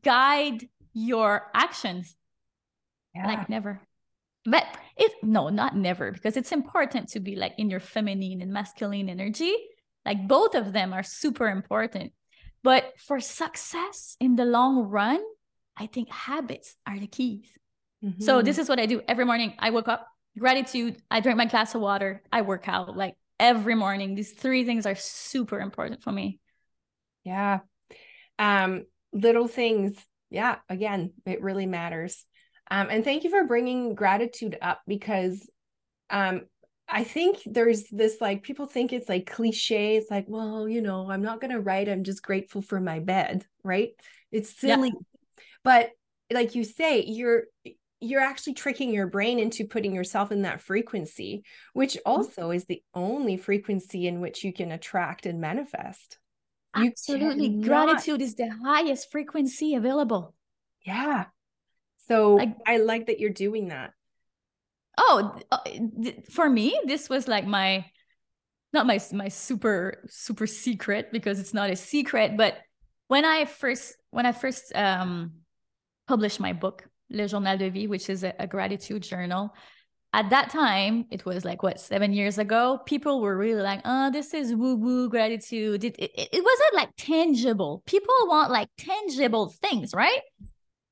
guide 0.03 0.69
your 0.93 1.51
actions. 1.55 2.17
Yeah. 3.15 3.27
Like 3.27 3.49
never. 3.49 3.81
But 4.45 4.67
it 4.97 5.13
no, 5.23 5.49
not 5.49 5.77
never, 5.77 6.11
because 6.11 6.37
it's 6.37 6.53
important 6.53 7.11
to 7.11 7.21
be 7.21 7.37
like 7.37 7.55
in 7.59 7.71
your 7.71 7.81
feminine 7.81 8.41
and 8.41 8.53
masculine 8.53 9.09
energy. 9.09 9.55
Like 10.05 10.27
both 10.27 10.55
of 10.55 10.73
them 10.73 10.93
are 10.93 11.03
super 11.03 11.49
important. 11.49 12.13
But 12.63 12.95
for 12.99 13.21
success 13.21 14.17
in 14.21 14.37
the 14.37 14.45
long 14.45 14.89
run, 14.89 15.21
I 15.77 15.87
think 15.87 16.11
habits 16.11 16.77
are 16.87 16.99
the 16.99 17.07
keys. 17.07 17.47
Mm-hmm. 18.05 18.23
So 18.23 18.43
this 18.43 18.59
is 18.59 18.69
what 18.69 18.81
I 18.81 18.87
do 18.87 19.03
every 19.07 19.25
morning. 19.25 19.55
I 19.59 19.71
wake 19.71 19.89
up, 19.89 20.07
gratitude 20.39 20.97
i 21.11 21.21
drink 21.21 21.37
my 21.37 21.45
glass 21.45 21.75
of 21.75 21.81
water 21.81 22.23
i 22.33 22.43
work 22.43 22.69
out 22.69 22.97
like 22.97 23.15
every 23.41 23.75
morning 23.75 24.15
these 24.15 24.33
three 24.33 24.65
things 24.65 24.87
are 24.87 24.95
super 24.95 25.61
important 25.61 26.03
for 26.03 26.13
me 26.13 26.39
yeah 27.25 27.61
um 28.39 28.85
little 29.13 29.49
things 29.49 29.95
yeah 30.31 30.57
again 30.69 31.13
it 31.27 31.43
really 31.43 31.67
matters 31.67 32.25
um 32.71 32.89
and 32.91 33.05
thank 33.05 33.25
you 33.25 33.31
for 33.31 33.45
bringing 33.45 33.95
gratitude 33.95 34.57
up 34.61 34.81
because 34.87 35.49
um 36.11 36.43
I 36.89 37.05
think 37.05 37.41
there's 37.45 37.85
this 37.91 38.19
like 38.21 38.43
people 38.43 38.67
think 38.67 38.93
it's 38.93 39.11
like 39.11 39.31
cliche. 39.31 39.97
It's 39.97 40.11
like, 40.11 40.25
well, 40.27 40.67
you 40.67 40.81
know, 40.81 41.11
I'm 41.11 41.21
not 41.21 41.41
going 41.41 41.51
to 41.51 41.61
write. 41.61 41.89
I'm 41.89 42.03
just 42.03 42.23
grateful 42.23 42.63
for 42.63 42.81
my 42.81 42.99
bed, 42.99 43.45
right? 43.63 43.91
It's 44.33 44.59
silly. 44.59 44.89
Yeah. 44.89 45.19
But 45.65 45.91
like 46.33 46.55
you 46.55 46.65
say, 46.65 47.05
you're 47.05 47.45
you're 48.01 48.21
actually 48.21 48.55
tricking 48.55 48.93
your 48.93 49.07
brain 49.07 49.39
into 49.39 49.67
putting 49.67 49.95
yourself 49.95 50.31
in 50.31 50.43
that 50.43 50.61
frequency, 50.61 51.43
which 51.73 51.95
mm-hmm. 51.95 52.11
also 52.11 52.51
is 52.51 52.65
the 52.65 52.83
only 52.95 53.37
frequency 53.37 54.07
in 54.07 54.21
which 54.21 54.45
you 54.45 54.53
can 54.53 54.73
attract 54.73 55.27
and 55.27 55.41
manifest. 55.41 56.19
Absolutely. 56.75 57.49
Cannot... 57.49 57.65
Gratitude 57.65 58.23
is 58.23 58.35
the 58.35 58.51
highest 58.65 59.11
frequency 59.11 59.75
available. 59.75 60.35
Yeah. 60.83 61.27
So 62.07 62.37
like, 62.37 62.57
I 62.67 62.79
like 62.79 63.07
that 63.07 63.21
you're 63.21 63.31
doing 63.31 63.69
that. 63.69 63.93
Oh, 64.97 65.39
uh, 65.51 65.59
for 66.31 66.49
me, 66.49 66.81
this 66.87 67.09
was 67.09 67.29
like 67.29 67.47
my 67.47 67.85
not 68.73 68.87
my 68.87 69.01
my 69.13 69.29
super 69.29 70.05
super 70.09 70.47
secret 70.47 71.13
because 71.13 71.39
it's 71.39 71.55
not 71.55 71.71
a 71.71 71.77
secret, 71.77 72.37
but 72.37 72.59
when 73.09 73.25
I 73.25 73.45
first 73.45 73.97
when 74.11 74.27
I 74.27 74.33
first 74.33 74.73
um 74.75 75.33
published 76.07 76.41
my 76.41 76.53
book 76.53 76.89
Le 77.11 77.27
Journal 77.27 77.59
de 77.59 77.71
Vie, 77.71 77.87
which 77.87 78.09
is 78.09 78.25
a, 78.25 78.35
a 78.39 78.47
gratitude 78.47 79.03
journal. 79.03 79.55
At 80.13 80.31
that 80.31 80.51
time, 80.51 81.05
it 81.11 81.27
was 81.27 81.45
like 81.45 81.63
what 81.63 81.79
seven 81.79 82.13
years 82.13 82.39
ago. 82.39 82.81
People 82.87 83.21
were 83.21 83.37
really 83.37 83.61
like, 83.61 83.83
"Oh, 83.85 84.11
this 84.11 84.33
is 84.33 84.55
woo 84.55 84.77
woo 84.77 85.09
gratitude." 85.11 85.85
It, 85.85 85.97
it, 85.99 86.11
it 86.15 86.45
wasn't 86.45 86.75
like 86.75 86.91
tangible. 86.97 87.83
People 87.87 88.15
want 88.27 88.51
like 88.51 88.69
tangible 88.79 89.49
things, 89.49 89.93
right? 89.95 90.21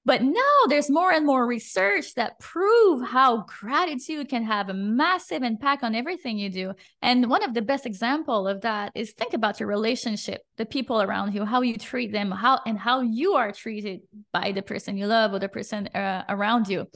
But 0.06 0.22
now 0.22 0.56
there's 0.68 0.88
more 0.88 1.10
and 1.10 1.26
more 1.26 1.44
research 1.44 2.14
that 2.14 2.38
prove 2.38 3.04
how 3.04 3.44
gratitude 3.60 4.28
can 4.28 4.44
have 4.44 4.68
a 4.68 4.74
massive 4.74 5.42
impact 5.42 5.82
on 5.82 5.96
everything 5.96 6.38
you 6.38 6.48
do. 6.48 6.74
And 7.02 7.28
one 7.28 7.42
of 7.42 7.54
the 7.54 7.60
best 7.60 7.86
example 7.86 8.46
of 8.46 8.60
that 8.60 8.92
is 8.94 9.10
think 9.10 9.34
about 9.34 9.58
your 9.58 9.68
relationship, 9.68 10.42
the 10.58 10.64
people 10.64 11.02
around 11.02 11.34
you, 11.34 11.44
how 11.44 11.62
you 11.62 11.76
treat 11.76 12.12
them, 12.12 12.30
how 12.30 12.60
and 12.64 12.78
how 12.78 13.00
you 13.00 13.34
are 13.34 13.50
treated 13.50 14.02
by 14.32 14.52
the 14.52 14.62
person 14.62 14.96
you 14.96 15.08
love 15.08 15.32
or 15.32 15.40
the 15.40 15.48
person 15.48 15.88
uh, 15.88 16.22
around 16.28 16.68
you. 16.68 16.86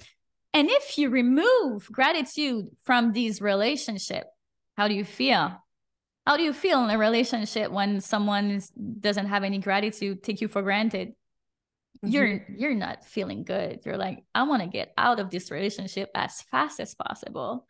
And 0.54 0.68
if 0.70 0.96
you 0.96 1.10
remove 1.10 1.90
gratitude 1.90 2.66
from 2.84 3.10
these 3.10 3.40
relationship, 3.40 4.26
how 4.76 4.86
do 4.86 4.94
you 4.94 5.04
feel? 5.04 5.60
How 6.28 6.36
do 6.36 6.44
you 6.44 6.52
feel 6.52 6.84
in 6.84 6.90
a 6.90 6.98
relationship 6.98 7.72
when 7.72 8.00
someone 8.00 8.60
doesn't 9.00 9.26
have 9.26 9.42
any 9.42 9.58
gratitude, 9.58 10.22
take 10.22 10.40
you 10.40 10.46
for 10.46 10.62
granted? 10.62 11.14
Mm-hmm. 12.04 12.12
you're 12.12 12.46
you're 12.48 12.74
not 12.74 13.04
feeling 13.04 13.44
good 13.44 13.80
you're 13.84 13.96
like 13.96 14.22
i 14.34 14.42
want 14.42 14.62
to 14.62 14.68
get 14.68 14.92
out 14.96 15.20
of 15.20 15.30
this 15.30 15.50
relationship 15.50 16.10
as 16.14 16.42
fast 16.42 16.80
as 16.80 16.94
possible 16.94 17.66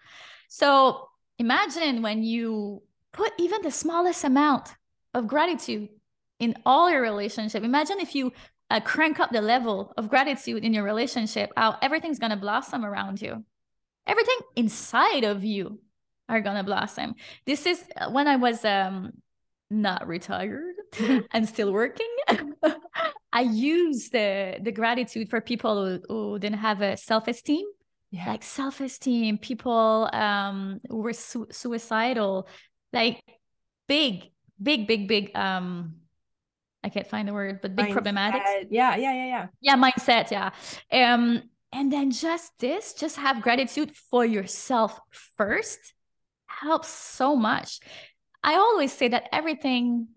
so 0.49 1.09
imagine 1.39 2.03
when 2.03 2.23
you 2.23 2.83
put 3.13 3.33
even 3.39 3.63
the 3.63 3.71
smallest 3.71 4.25
amount 4.25 4.69
of 5.15 5.27
gratitude 5.27 5.89
in 6.39 6.55
all 6.65 6.91
your 6.91 7.03
relationship 7.03 7.63
imagine 7.63 7.99
if 8.01 8.15
you 8.15 8.33
uh, 8.71 8.79
crank 8.79 9.19
up 9.19 9.33
the 9.33 9.41
level 9.41 9.93
of 9.97 10.09
gratitude 10.09 10.65
in 10.65 10.73
your 10.73 10.85
relationship 10.85 11.53
how 11.57 11.77
everything's 11.83 12.21
going 12.21 12.31
to 12.31 12.37
blossom 12.37 12.85
around 12.85 13.21
you 13.21 13.45
everything 14.07 14.39
inside 14.57 15.25
of 15.25 15.45
you 15.45 15.81
are 16.29 16.41
going 16.41 16.57
to 16.57 16.63
blossom 16.63 17.15
this 17.47 17.67
is 17.67 17.83
uh, 17.97 18.09
when 18.11 18.29
i 18.29 18.37
was 18.37 18.65
um 18.65 19.13
not 19.71 20.07
retired. 20.07 20.75
I'm 21.33 21.47
still 21.47 21.73
working. 21.73 22.09
I 23.33 23.43
use 23.43 24.11
the 24.11 24.59
the 24.61 24.73
gratitude 24.73 25.31
for 25.31 25.41
people 25.41 25.85
who, 25.85 26.03
who 26.09 26.39
didn't 26.39 26.59
have 26.59 26.81
a 26.81 26.97
self-esteem. 26.97 27.67
Yeah. 28.11 28.27
Like 28.27 28.43
self-esteem, 28.43 29.39
people 29.39 30.11
um 30.13 30.81
who 30.89 30.99
were 30.99 31.13
su- 31.13 31.47
suicidal, 31.51 32.49
like 32.93 33.23
big, 33.87 34.31
big, 34.61 34.87
big, 34.87 35.07
big 35.07 35.37
um 35.37 35.97
I 36.83 36.89
can't 36.89 37.07
find 37.07 37.29
the 37.29 37.35
word, 37.35 37.61
but 37.61 37.77
big 37.77 37.87
mindset. 37.87 37.93
problematic. 37.93 38.69
Yeah, 38.71 38.97
yeah, 38.97 39.13
yeah, 39.13 39.27
yeah. 39.27 39.47
Yeah, 39.61 39.77
mindset, 39.77 40.31
yeah. 40.31 40.51
Um 40.91 41.43
and 41.73 41.93
then 41.93 42.11
just 42.11 42.59
this, 42.59 42.95
just 42.95 43.17
have 43.17 43.43
gratitude 43.43 43.95
for 44.11 44.25
yourself 44.25 44.99
first 45.37 45.79
helps 46.47 46.89
so 46.89 47.37
much. 47.37 47.79
I 48.43 48.55
always 48.55 48.93
say 48.93 49.09
that 49.09 49.29
everything 49.33 50.09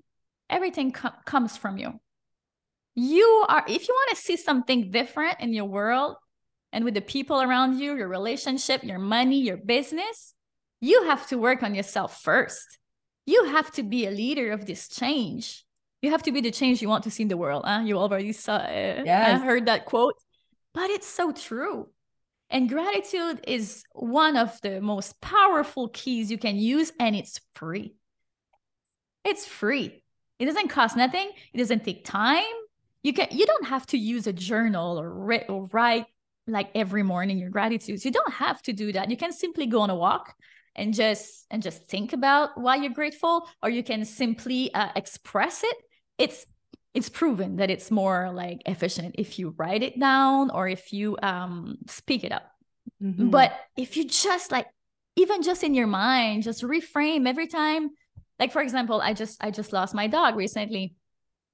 everything 0.49 0.91
com- 0.91 1.13
comes 1.25 1.57
from 1.57 1.77
you. 1.77 1.99
You 2.95 3.45
are 3.49 3.63
if 3.67 3.87
you 3.87 3.93
want 3.93 4.17
to 4.17 4.23
see 4.23 4.37
something 4.37 4.91
different 4.91 5.39
in 5.39 5.53
your 5.53 5.65
world 5.65 6.15
and 6.71 6.85
with 6.85 6.93
the 6.93 7.01
people 7.01 7.41
around 7.41 7.79
you, 7.79 7.95
your 7.95 8.07
relationship, 8.07 8.83
your 8.83 8.99
money, 8.99 9.39
your 9.39 9.57
business, 9.57 10.33
you 10.81 11.03
have 11.03 11.27
to 11.27 11.37
work 11.37 11.63
on 11.63 11.75
yourself 11.75 12.21
first. 12.21 12.77
You 13.25 13.45
have 13.45 13.71
to 13.73 13.83
be 13.83 14.05
a 14.05 14.11
leader 14.11 14.51
of 14.51 14.65
this 14.65 14.89
change. 14.89 15.65
You 16.01 16.11
have 16.11 16.23
to 16.23 16.31
be 16.31 16.41
the 16.41 16.51
change 16.51 16.81
you 16.81 16.89
want 16.89 17.05
to 17.05 17.11
see 17.11 17.23
in 17.23 17.29
the 17.29 17.37
world. 17.37 17.63
Huh? 17.65 17.83
You 17.85 17.97
already 17.97 18.33
saw, 18.33 18.57
uh, 18.57 19.03
yes. 19.05 19.41
heard 19.41 19.67
that 19.67 19.85
quote, 19.85 20.15
but 20.73 20.89
it's 20.89 21.07
so 21.07 21.31
true. 21.31 21.89
And 22.49 22.67
gratitude 22.67 23.39
is 23.47 23.83
one 23.93 24.35
of 24.35 24.59
the 24.61 24.81
most 24.81 25.21
powerful 25.21 25.87
keys 25.87 26.29
you 26.29 26.37
can 26.37 26.57
use, 26.57 26.91
and 26.99 27.15
it's 27.15 27.39
free. 27.55 27.95
It's 29.23 29.45
free. 29.45 30.03
It 30.37 30.45
doesn't 30.45 30.67
cost 30.67 30.97
nothing. 30.97 31.31
It 31.53 31.57
doesn't 31.57 31.85
take 31.85 32.03
time. 32.03 32.43
You 33.03 33.13
can 33.13 33.27
you 33.31 33.45
don't 33.45 33.67
have 33.67 33.85
to 33.87 33.97
use 33.97 34.27
a 34.27 34.33
journal 34.33 34.99
or, 34.99 35.09
write 35.09 35.49
or 35.49 35.67
write 35.71 36.05
like 36.47 36.69
every 36.75 37.03
morning 37.03 37.37
your 37.37 37.49
gratitudes. 37.49 38.03
You 38.05 38.11
don't 38.11 38.33
have 38.33 38.61
to 38.63 38.73
do 38.73 38.91
that. 38.93 39.09
You 39.09 39.17
can 39.17 39.31
simply 39.31 39.65
go 39.65 39.81
on 39.81 39.89
a 39.89 39.95
walk 39.95 40.33
and 40.75 40.93
just 40.93 41.45
and 41.51 41.61
just 41.61 41.87
think 41.87 42.13
about 42.13 42.59
why 42.59 42.77
you're 42.77 42.93
grateful, 42.93 43.47
or 43.61 43.69
you 43.69 43.83
can 43.83 44.05
simply 44.05 44.73
uh, 44.73 44.89
express 44.95 45.63
it. 45.63 45.75
It's 46.17 46.45
it's 46.93 47.09
proven 47.09 47.57
that 47.57 47.69
it's 47.69 47.89
more 47.89 48.31
like 48.33 48.61
efficient 48.65 49.15
if 49.17 49.39
you 49.39 49.53
write 49.57 49.83
it 49.83 49.99
down 49.99 50.49
or 50.49 50.67
if 50.67 50.93
you 50.93 51.17
um 51.21 51.77
speak 51.87 52.23
it 52.23 52.31
up. 52.31 52.49
Mm-hmm. 53.01 53.29
But 53.29 53.53
if 53.77 53.97
you 53.97 54.05
just 54.05 54.51
like 54.51 54.67
even 55.15 55.43
just 55.43 55.63
in 55.63 55.73
your 55.73 55.87
mind, 55.87 56.43
just 56.43 56.63
reframe 56.63 57.27
every 57.27 57.47
time 57.47 57.91
like 58.39 58.51
for 58.51 58.61
example 58.61 59.01
i 59.01 59.13
just 59.13 59.43
i 59.43 59.51
just 59.51 59.73
lost 59.73 59.93
my 59.93 60.07
dog 60.07 60.35
recently 60.35 60.95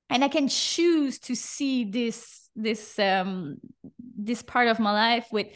and 0.09 0.23
i 0.23 0.27
can 0.27 0.47
choose 0.47 1.19
to 1.19 1.35
see 1.35 1.83
this 1.83 2.49
this 2.55 2.97
um 2.99 3.57
this 4.17 4.41
part 4.41 4.67
of 4.67 4.79
my 4.79 4.91
life 4.91 5.27
with 5.31 5.47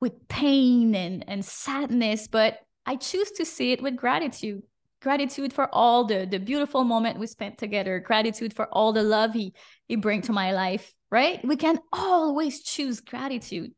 with 0.00 0.28
pain 0.28 0.94
and 0.94 1.24
and 1.28 1.44
sadness 1.44 2.28
but 2.28 2.58
i 2.86 2.96
choose 2.96 3.30
to 3.32 3.44
see 3.44 3.72
it 3.72 3.82
with 3.82 3.96
gratitude. 3.96 4.62
Gratitude 5.02 5.54
for 5.54 5.66
all 5.74 6.04
the 6.04 6.26
the 6.30 6.38
beautiful 6.38 6.84
moment 6.84 7.18
we 7.18 7.26
spent 7.26 7.56
together. 7.56 8.00
Gratitude 8.00 8.52
for 8.52 8.66
all 8.66 8.92
the 8.92 9.02
love 9.02 9.32
he 9.32 9.54
he 9.88 9.96
bring 9.96 10.20
to 10.22 10.32
my 10.32 10.52
life 10.52 10.92
right? 11.10 11.44
We 11.44 11.56
can 11.56 11.78
always 11.92 12.62
choose 12.62 13.00
gratitude. 13.00 13.72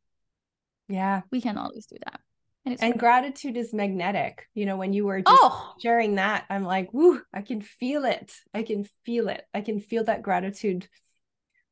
Yeah. 0.89 1.23
We 1.31 1.41
can 1.41 1.57
always 1.57 1.87
do 1.87 1.97
that 2.05 2.21
and, 2.65 2.77
and 2.81 2.99
gratitude 2.99 3.57
is 3.57 3.73
magnetic. 3.73 4.47
You 4.55 4.67
know, 4.67 4.77
when 4.77 4.93
you 4.93 5.05
were 5.05 5.21
just 5.21 5.41
oh. 5.43 5.75
sharing 5.81 6.17
that, 6.17 6.45
I'm 6.49 6.65
like, 6.65 6.93
woo, 6.93 7.21
I 7.33 7.43
can 7.43 7.61
feel 7.61 8.05
it. 8.05 8.33
I 8.55 8.63
can 8.63 8.87
feel 9.05 9.29
it. 9.29 9.45
I 9.53 9.63
can 9.63 9.81
feel 9.81 10.05
that 10.05 10.23
gratitude 10.23 10.89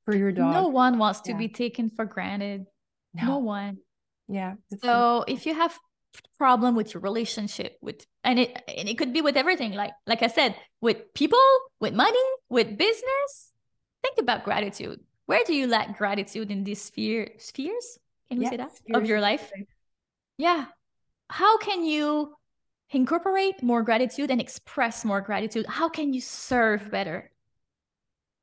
for 0.05 0.17
your 0.17 0.33
dog. 0.33 0.53
No 0.53 0.69
one 0.69 0.99
wants 0.99 1.21
to 1.23 1.33
yeah. 1.33 1.39
be 1.39 1.49
taken 1.49 1.91
for 1.91 2.05
granted. 2.05 2.67
No, 3.15 3.25
no 3.25 3.39
one. 3.39 3.79
Yeah. 4.29 4.55
So 4.83 5.25
if 5.27 5.47
you 5.47 5.55
have 5.55 5.79
problem 6.39 6.75
with 6.75 6.95
your 6.95 7.01
relationship 7.03 7.77
with 7.81 8.05
and 8.25 8.39
it 8.39 8.63
and 8.67 8.89
it 8.89 8.99
could 8.99 9.13
be 9.13 9.21
with 9.21 9.37
everything 9.37 9.73
like 9.75 9.93
like 10.07 10.23
I 10.23 10.27
said 10.27 10.57
with 10.81 11.15
people 11.15 11.39
with 11.79 11.95
money 11.95 12.19
with 12.49 12.77
business 12.77 13.53
think 14.03 14.19
about 14.19 14.45
gratitude 14.45 15.01
where 15.27 15.45
do 15.47 15.55
you 15.55 15.69
lack 15.69 15.97
gratitude 15.97 16.51
in 16.51 16.65
these 16.65 16.83
sphere 16.83 17.31
spheres 17.39 17.99
can 18.29 18.41
we 18.41 18.47
say 18.47 18.57
that 18.57 18.73
of 18.93 19.07
your 19.07 19.21
life 19.21 19.53
yeah 20.37 20.67
how 21.31 21.59
can 21.59 21.85
you 21.85 22.35
incorporate 22.91 23.63
more 23.63 23.83
gratitude 23.83 24.31
and 24.31 24.41
express 24.41 25.05
more 25.05 25.21
gratitude? 25.21 25.65
How 25.67 25.89
can 25.89 26.13
you 26.13 26.21
serve 26.21 26.91
better? 26.91 27.31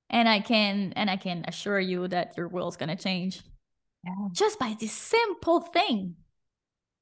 And 0.10 0.30
i 0.30 0.40
can 0.40 0.94
and 0.96 1.10
i 1.10 1.18
can 1.18 1.44
assure 1.50 1.82
you 1.82 2.08
that 2.08 2.34
your 2.38 2.48
world's 2.48 2.78
going 2.78 2.96
to 2.96 2.96
change 2.96 3.42
yeah. 4.06 4.14
just 4.32 4.58
by 4.58 4.76
this 4.80 4.94
simple 4.94 5.60
thing. 5.60 6.16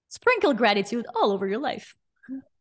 Sprinkle 0.10 0.54
gratitude 0.54 1.06
all 1.16 1.32
over 1.32 1.46
your 1.48 1.60
life. 1.60 1.96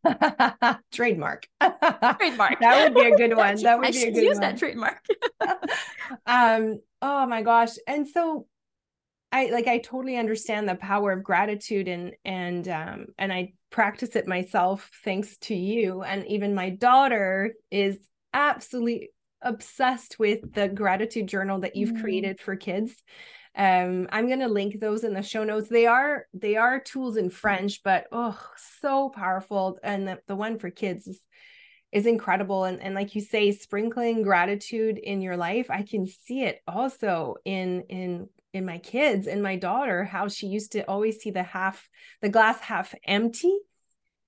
Trademark. 0.92 1.48
Trademark. 1.60 2.60
That 2.60 2.84
would 2.84 2.94
be 2.94 3.10
a 3.10 3.16
good 3.16 3.34
one. 3.34 3.56
That 3.62 3.78
would 3.78 3.86
I 3.86 3.90
be 3.90 4.02
a 4.02 4.12
good 4.12 4.22
use 4.22 4.34
one. 4.34 4.40
that 4.42 4.58
trademark. 4.58 5.02
Um 6.26 6.80
oh 7.00 7.26
my 7.26 7.42
gosh. 7.42 7.70
And 7.86 8.06
so 8.06 8.46
I 9.34 9.46
like 9.46 9.66
I 9.66 9.78
totally 9.78 10.16
understand 10.16 10.68
the 10.68 10.76
power 10.76 11.10
of 11.10 11.24
gratitude 11.24 11.88
and 11.88 12.12
and 12.24 12.68
um 12.68 13.06
and 13.18 13.32
I 13.32 13.54
practice 13.70 14.14
it 14.14 14.28
myself 14.28 14.88
thanks 15.04 15.36
to 15.38 15.56
you. 15.56 16.02
And 16.02 16.24
even 16.28 16.54
my 16.54 16.70
daughter 16.70 17.54
is 17.68 17.98
absolutely 18.32 19.10
obsessed 19.42 20.20
with 20.20 20.52
the 20.54 20.68
gratitude 20.68 21.26
journal 21.26 21.58
that 21.60 21.74
you've 21.74 21.94
mm. 21.94 22.00
created 22.00 22.38
for 22.38 22.54
kids. 22.54 23.02
Um 23.56 24.08
i'm 24.12 24.28
going 24.28 24.38
to 24.38 24.48
link 24.48 24.78
those 24.78 25.02
in 25.02 25.14
the 25.14 25.22
show 25.22 25.42
notes. 25.42 25.68
They 25.68 25.86
are 25.86 26.26
they 26.32 26.54
are 26.54 26.78
tools 26.78 27.16
in 27.16 27.28
french 27.28 27.82
but 27.82 28.06
oh 28.12 28.38
so 28.56 29.08
powerful. 29.08 29.80
And 29.82 30.06
the, 30.06 30.20
the 30.28 30.36
one 30.36 30.60
for 30.60 30.70
kids 30.70 31.08
is 31.08 31.20
is 31.90 32.06
incredible. 32.06 32.64
And, 32.64 32.80
and 32.80 32.94
like 32.94 33.16
you 33.16 33.20
say 33.20 33.50
sprinkling 33.50 34.22
gratitude 34.22 34.96
in 34.98 35.20
your 35.20 35.36
life 35.36 35.70
i 35.70 35.82
can 35.82 36.06
see 36.06 36.42
it 36.42 36.60
also 36.68 37.34
in 37.44 37.82
in 37.88 38.28
in 38.54 38.64
my 38.64 38.78
kids 38.78 39.26
and 39.26 39.42
my 39.42 39.56
daughter 39.56 40.04
how 40.04 40.28
she 40.28 40.46
used 40.46 40.72
to 40.72 40.88
always 40.88 41.18
see 41.18 41.30
the 41.30 41.42
half 41.42 41.88
the 42.22 42.28
glass 42.28 42.60
half 42.60 42.94
empty. 43.04 43.54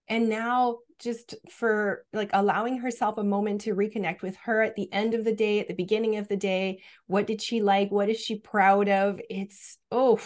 And 0.09 0.29
now 0.29 0.79
just 0.99 1.35
for 1.51 2.05
like 2.13 2.31
allowing 2.33 2.79
herself 2.79 3.19
a 3.19 3.25
moment 3.25 3.63
to 3.63 3.75
reconnect 3.75 4.23
with 4.23 4.37
her 4.37 4.63
at 4.63 4.75
the 4.75 4.93
end 4.93 5.15
of 5.15 5.25
the 5.25 5.35
day 5.35 5.61
at 5.61 5.69
the 5.69 5.75
beginning 5.75 6.17
of 6.17 6.29
the 6.29 6.37
day 6.37 6.83
what 7.07 7.27
did 7.27 7.41
she 7.41 7.63
like? 7.63 7.91
What 7.91 8.09
is 8.09 8.19
she 8.19 8.39
proud 8.39 8.89
of? 8.89 9.21
It's 9.31 9.79
oh 9.91 10.21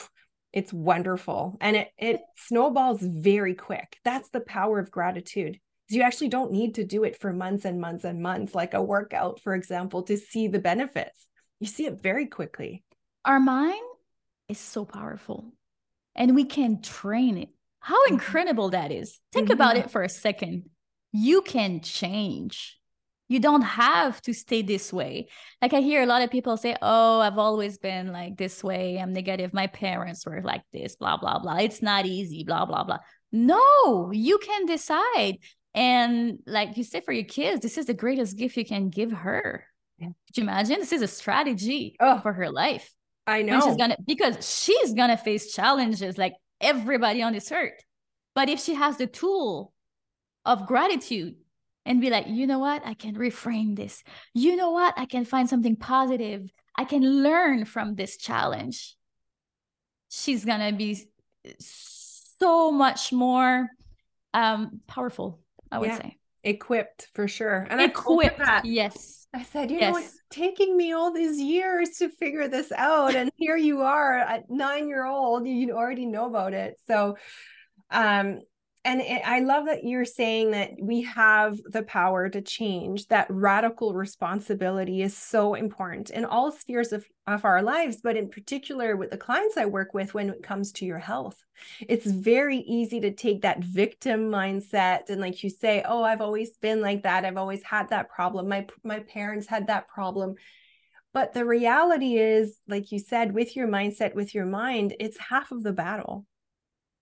it's 0.53 0.73
wonderful. 0.73 1.59
And 1.61 1.77
it 1.77 1.89
it 1.99 2.21
snowballs 2.37 3.01
very 3.03 3.55
quick. 3.55 3.99
That's 4.03 4.31
the 4.31 4.41
power 4.41 4.79
of 4.79 4.91
gratitude. 4.91 5.61
You 5.91 6.03
actually 6.03 6.29
don't 6.29 6.53
need 6.53 6.77
to 6.77 6.85
do 6.85 7.05
it 7.05 7.21
for 7.21 7.33
months 7.33 7.65
and 7.65 7.81
months 7.81 8.05
and 8.05 8.23
months 8.23 8.55
like 8.55 8.73
a 8.73 8.83
workout 8.83 9.41
for 9.41 9.55
example 9.55 10.05
to 10.05 10.17
see 10.17 10.49
the 10.49 10.59
benefits. 10.59 11.27
You 11.59 11.67
see 11.67 11.85
it 11.85 12.03
very 12.03 12.27
quickly 12.27 12.83
our 13.25 13.41
mind 13.41 13.81
is 14.49 14.59
so 14.59 14.85
powerful 14.85 15.53
and 16.15 16.35
we 16.35 16.45
can 16.45 16.83
train 16.83 17.39
it. 17.39 17.49
How 17.81 17.97
mm-hmm. 18.05 18.15
incredible 18.15 18.71
that 18.71 18.93
is. 18.93 19.19
Think 19.33 19.47
mm-hmm. 19.47 19.55
about 19.55 19.77
it 19.77 19.91
for 19.91 20.03
a 20.03 20.09
second. 20.09 20.69
You 21.13 21.43
can 21.43 21.81
change. 21.81 22.79
You 23.29 23.39
don't 23.39 23.63
have 23.63 24.21
to 24.23 24.35
stay 24.35 24.63
this 24.63 24.93
way. 24.93 25.29
Like 25.63 25.73
I 25.73 25.81
hear 25.81 26.03
a 26.03 26.07
lot 26.07 26.23
of 26.23 26.31
people 26.31 26.57
say, 26.57 26.77
Oh, 26.83 27.21
I've 27.21 27.39
always 27.39 27.79
been 27.79 28.13
like 28.13 28.37
this 28.37 28.63
way. 28.63 28.99
I'm 28.99 29.13
negative. 29.13 29.55
My 29.55 29.69
parents 29.69 30.27
were 30.27 30.43
like 30.43 30.63
this, 30.73 30.97
blah, 30.97 31.17
blah, 31.17 31.39
blah. 31.39 31.59
It's 31.59 31.81
not 31.81 32.07
easy, 32.07 32.43
blah, 32.45 32.67
blah, 32.67 32.85
blah. 32.85 32.99
No, 33.31 34.11
you 34.13 34.39
can 34.39 34.67
decide. 34.67 35.39
And 35.75 36.41
like 36.47 36.77
you 36.77 36.83
say 36.83 37.01
for 37.01 37.13
your 37.13 37.25
kids, 37.25 37.61
this 37.61 37.79
is 37.79 37.87
the 37.87 37.95
greatest 37.95 38.37
gift 38.37 38.57
you 38.57 38.65
can 38.65 38.91
give 38.91 39.13
her. 39.13 39.65
Yeah. 39.99 40.09
Could 40.27 40.39
you 40.39 40.43
imagine? 40.43 40.81
This 40.81 40.93
is 40.93 41.03
a 41.03 41.09
strategy 41.09 41.97
oh. 42.01 42.19
for 42.21 42.33
her 42.33 42.51
life. 42.51 42.93
I 43.31 43.43
know. 43.43 43.61
she's 43.61 43.77
gonna 43.77 43.97
because 44.07 44.37
she's 44.47 44.93
gonna 44.93 45.17
face 45.17 45.55
challenges 45.55 46.19
like 46.19 46.35
everybody 46.61 47.23
on 47.23 47.33
this 47.33 47.53
earth. 47.53 47.81
But 48.35 48.49
if 48.49 48.61
she 48.61 48.75
has 48.75 48.97
the 48.97 49.07
tool 49.07 49.73
of 50.45 50.67
gratitude 50.67 51.37
and 51.87 52.01
be 52.01 52.11
like, 52.11 52.27
you 52.29 52.47
know 52.47 52.59
what, 52.59 52.83
I 52.85 52.95
can 52.95 53.15
reframe 53.15 53.77
this. 53.77 54.03
You 54.35 54.57
know 54.57 54.71
what, 54.73 54.95
I 54.97 55.07
can 55.07 55.25
find 55.25 55.49
something 55.49 55.77
positive. 55.77 56.51
I 56.77 56.85
can 56.85 57.23
learn 57.23 57.65
from 57.65 57.95
this 57.95 58.17
challenge. 58.17 58.97
She's 60.09 60.45
gonna 60.45 60.73
be 60.73 61.07
so 61.59 62.73
much 62.73 63.13
more 63.13 63.69
um 64.35 64.81
powerful, 64.87 65.41
I 65.71 65.79
would 65.79 65.89
yeah. 65.89 65.99
say. 65.99 66.20
Equipped 66.43 67.09
for 67.15 67.29
sure. 67.29 67.67
And 67.71 67.81
I 67.81 67.85
equipped, 67.85 68.41
yes 68.65 69.21
I 69.33 69.45
said, 69.45 69.71
you 69.71 69.79
yes. 69.79 69.93
know, 69.93 70.01
it's 70.01 70.19
taking 70.31 70.77
me 70.77 70.93
all 70.93 71.13
these 71.13 71.41
years 71.41 71.91
to 71.99 72.09
figure 72.09 72.49
this 72.49 72.73
out. 72.73 73.15
And 73.15 73.31
here 73.37 73.57
you 73.57 73.83
are 73.83 74.19
at 74.19 74.51
nine 74.51 74.89
year 74.89 75.05
old, 75.05 75.47
you 75.47 75.71
already 75.73 76.07
know 76.07 76.27
about 76.27 76.53
it. 76.53 76.81
So, 76.87 77.17
um, 77.91 78.41
and 78.85 79.03
it, 79.03 79.21
I 79.27 79.41
love 79.41 79.67
that 79.67 79.85
you're 79.85 80.07
saying 80.07 80.53
that 80.53 80.73
we 80.81 81.03
have 81.03 81.59
the 81.65 81.83
power 81.83 82.31
to 82.31 82.41
change. 82.41 83.09
That 83.09 83.27
radical 83.29 83.93
responsibility 83.93 85.03
is 85.03 85.15
so 85.15 85.53
important 85.53 86.09
in 86.09 86.25
all 86.25 86.51
spheres 86.51 86.93
of, 86.93 87.05
of 87.27 87.45
our 87.45 87.63
lives, 87.63 87.99
but 88.03 88.17
in 88.17 88.31
particular 88.31 88.97
with 88.97 89.11
the 89.11 89.19
clients 89.19 89.59
I 89.59 89.67
work 89.67 89.93
with 89.93 90.15
when 90.15 90.31
it 90.31 90.43
comes 90.43 90.73
to 90.73 90.87
your 90.87 90.99
health. 90.99 91.43
It's 91.81 92.07
very 92.07 92.59
easy 92.59 93.01
to 93.01 93.11
take 93.11 93.43
that 93.43 93.63
victim 93.63 94.31
mindset 94.31 95.11
and, 95.11 95.21
like 95.21 95.45
you 95.45 95.51
say, 95.51 95.85
oh, 95.87 96.03
I've 96.03 96.23
always 96.23 96.57
been 96.57 96.81
like 96.81 97.03
that. 97.03 97.27
I've 97.27 97.37
always 97.37 97.63
had 97.63 97.91
that 97.91 98.09
problem. 98.09 98.49
My 98.49 98.67
my 98.83 99.01
parents 99.01 99.47
had 99.47 99.67
that 99.67 99.89
problem. 99.89 100.37
But 101.13 101.35
the 101.35 101.45
reality 101.45 102.17
is, 102.17 102.59
like 102.67 102.93
you 102.93 102.99
said, 102.99 103.35
with 103.35 103.57
your 103.57 103.69
mindset, 103.69 104.15
with 104.15 104.35
your 104.35 104.47
mind, 104.47 104.95
it's 105.01 105.19
half 105.19 105.51
of 105.51 105.63
the 105.63 105.73
battle 105.73 106.25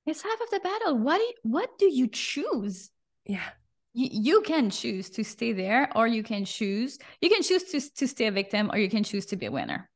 it's 0.08 0.22
half 0.22 0.40
of 0.40 0.50
the 0.50 0.60
battle. 0.60 0.98
What 0.98 1.18
do 1.18 1.24
you, 1.24 1.34
what 1.42 1.78
do 1.78 1.86
you 1.86 2.08
choose? 2.08 2.90
Yeah. 3.24 3.48
You, 3.94 4.08
you 4.12 4.40
can 4.42 4.70
choose 4.70 5.10
to 5.10 5.24
stay 5.24 5.52
there 5.52 5.90
or 5.96 6.06
you 6.06 6.22
can 6.22 6.44
choose 6.44 6.98
you 7.20 7.28
can 7.28 7.42
choose 7.42 7.64
to, 7.64 7.80
to 7.96 8.06
stay 8.06 8.26
a 8.26 8.30
victim 8.30 8.70
or 8.72 8.78
you 8.78 8.88
can 8.88 9.04
choose 9.04 9.26
to 9.26 9.36
be 9.36 9.46
a 9.46 9.50
winner. 9.50 9.88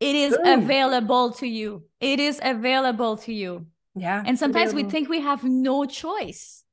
It 0.00 0.14
is 0.14 0.34
Ooh. 0.34 0.54
available 0.54 1.32
to 1.32 1.46
you. 1.46 1.84
It 2.00 2.20
is 2.20 2.40
available 2.42 3.16
to 3.18 3.32
you. 3.32 3.66
Yeah. 3.94 4.22
And 4.24 4.38
sometimes 4.38 4.74
we 4.74 4.84
think 4.84 5.08
we 5.08 5.20
have 5.20 5.42
no 5.42 5.86
choice. 5.86 6.64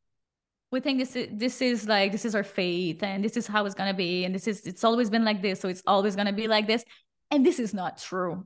We 0.71 0.81
think 0.81 0.99
this 0.99 1.15
is 1.15 1.27
this 1.31 1.61
is 1.61 1.87
like 1.87 2.11
this 2.11 2.25
is 2.25 2.35
our 2.35 2.43
fate 2.43 3.01
and 3.03 3.23
this 3.23 3.37
is 3.37 3.47
how 3.47 3.65
it's 3.65 3.75
gonna 3.75 3.93
be 3.93 4.25
and 4.25 4.33
this 4.35 4.47
is 4.47 4.65
it's 4.65 4.83
always 4.83 5.09
been 5.09 5.23
like 5.23 5.41
this 5.41 5.59
so 5.59 5.69
it's 5.69 5.83
always 5.85 6.15
gonna 6.15 6.33
be 6.33 6.47
like 6.47 6.67
this 6.67 6.83
and 7.31 7.45
this 7.45 7.59
is 7.59 7.73
not 7.73 7.97
true. 7.97 8.45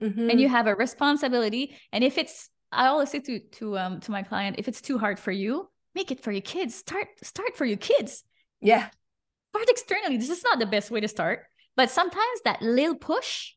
Mm-hmm. 0.00 0.30
And 0.30 0.40
you 0.40 0.48
have 0.48 0.66
a 0.66 0.74
responsibility 0.74 1.76
and 1.92 2.02
if 2.04 2.16
it's 2.18 2.48
I 2.72 2.88
always 2.88 3.10
say 3.10 3.20
to 3.20 3.40
to 3.40 3.78
um 3.78 4.00
to 4.00 4.10
my 4.10 4.22
client, 4.22 4.56
if 4.58 4.68
it's 4.68 4.80
too 4.80 4.98
hard 4.98 5.18
for 5.18 5.32
you, 5.32 5.68
make 5.94 6.10
it 6.10 6.22
for 6.22 6.32
your 6.32 6.42
kids. 6.42 6.74
Start 6.74 7.08
start 7.22 7.56
for 7.56 7.64
your 7.64 7.78
kids. 7.78 8.24
Yeah. 8.60 8.88
Start 9.52 9.68
externally. 9.68 10.16
This 10.16 10.30
is 10.30 10.44
not 10.44 10.58
the 10.58 10.66
best 10.66 10.90
way 10.90 11.00
to 11.00 11.08
start, 11.08 11.44
but 11.76 11.90
sometimes 11.90 12.40
that 12.44 12.62
little 12.62 12.96
push 12.96 13.52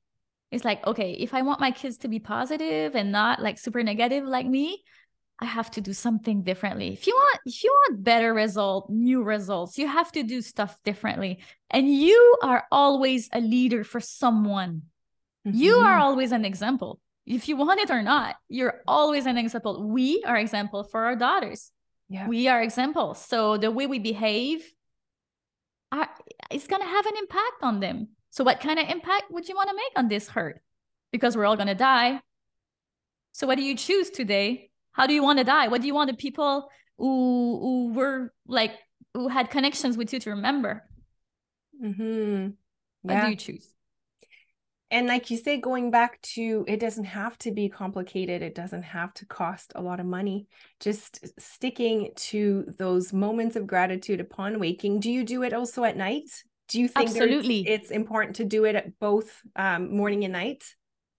is 0.52 0.66
like, 0.66 0.86
okay, 0.88 1.12
if 1.14 1.34
I 1.34 1.42
want 1.42 1.60
my 1.60 1.72
kids 1.72 1.98
to 2.00 2.08
be 2.08 2.20
positive 2.20 2.96
and 2.96 3.12
not 3.12 3.42
like 3.42 3.60
super 3.60 3.84
negative 3.84 4.24
like 4.26 4.48
me, 4.48 4.84
I 5.40 5.46
have 5.46 5.72
to 5.72 5.82
do 5.82 5.94
something 5.94 6.44
differently. 6.44 6.92
If 6.94 7.08
you 7.08 7.14
want, 7.14 7.40
if 7.46 7.64
you 7.64 7.72
want 7.72 8.04
better 8.04 8.34
result, 8.34 8.90
new 8.90 9.24
results, 9.24 9.78
you 9.78 9.88
have 9.88 10.12
to 10.14 10.24
do 10.24 10.42
stuff 10.42 10.78
differently. 10.84 11.40
And 11.70 11.94
you 11.94 12.38
are 12.42 12.66
always 12.72 13.30
a 13.32 13.40
leader 13.40 13.84
for 13.84 14.00
someone. 14.00 14.84
Mm-hmm. 15.48 15.58
You 15.58 15.76
are 15.76 15.98
always 15.98 16.32
an 16.32 16.46
example 16.46 17.00
if 17.30 17.48
you 17.48 17.56
want 17.56 17.80
it 17.80 17.90
or 17.90 18.02
not 18.02 18.36
you're 18.50 18.82
always 18.88 19.26
an 19.26 19.38
example. 19.38 19.88
We 19.88 20.24
are 20.26 20.38
example 20.38 20.84
for 20.84 21.06
our 21.06 21.16
daughters. 21.16 21.72
Yeah. 22.12 22.28
we 22.28 22.48
are 22.48 22.60
examples 22.60 23.24
so 23.24 23.58
the 23.58 23.70
way 23.70 23.86
we 23.86 24.00
behave 24.00 24.64
are, 25.92 26.10
it's 26.50 26.66
going 26.66 26.82
to 26.82 26.88
have 26.88 27.06
an 27.06 27.14
impact 27.18 27.62
on 27.62 27.80
them. 27.80 28.10
So 28.32 28.44
what 28.44 28.60
kind 28.60 28.80
of 28.80 28.90
impact 28.90 29.26
would 29.30 29.48
you 29.48 29.56
want 29.56 29.70
to 29.70 29.76
make 29.76 29.94
on 29.96 30.08
this 30.08 30.28
hurt 30.28 30.62
because 31.12 31.36
we're 31.36 31.46
all 31.46 31.56
going 31.56 31.68
to 31.68 31.76
die. 31.76 32.22
So 33.32 33.48
what 33.48 33.58
do 33.58 33.64
you 33.64 33.76
choose 33.76 34.10
today? 34.10 34.70
How 34.92 35.08
do 35.08 35.14
you 35.14 35.24
want 35.24 35.40
to 35.40 35.46
die? 35.46 35.68
What 35.68 35.82
do 35.82 35.88
you 35.88 35.94
want 35.94 36.10
the 36.10 36.18
people 36.18 36.70
who 36.98 37.60
who 37.62 37.94
were 37.94 38.34
like 38.48 38.74
who 39.14 39.28
had 39.28 39.50
connections 39.50 39.98
with 39.98 40.14
you 40.14 40.20
to 40.20 40.32
remember? 40.32 40.84
Mm-hmm. 41.84 42.04
yeah. 42.04 42.50
what 43.02 43.24
do 43.24 43.30
you 43.30 43.36
choose 43.36 43.68
and 44.92 45.08
like 45.08 45.30
you 45.30 45.38
say 45.38 45.58
going 45.58 45.92
back 45.92 46.22
to 46.22 46.66
it 46.68 46.80
doesn't 46.80 47.06
have 47.06 47.38
to 47.40 47.52
be 47.52 47.70
complicated. 47.70 48.42
It 48.42 48.56
doesn't 48.56 48.84
have 48.84 49.14
to 49.16 49.26
cost 49.26 49.72
a 49.76 49.82
lot 49.82 50.00
of 50.00 50.06
money. 50.06 50.48
Just 50.80 51.26
sticking 51.40 52.12
to 52.16 52.66
those 52.78 53.14
moments 53.14 53.56
of 53.56 53.68
gratitude 53.68 54.20
upon 54.20 54.60
waking. 54.60 55.00
Do 55.00 55.12
you 55.12 55.24
do 55.24 55.44
it 55.44 55.54
also 55.54 55.84
at 55.84 55.96
night? 55.96 56.30
Do 56.70 56.80
you 56.80 56.88
think 56.88 57.10
absolutely. 57.10 57.68
it's 57.68 57.92
important 57.92 58.36
to 58.38 58.46
do 58.46 58.66
it 58.66 58.76
at 58.76 59.00
both 59.00 59.42
um, 59.56 59.96
morning 59.96 60.24
and 60.24 60.34
night? 60.34 60.64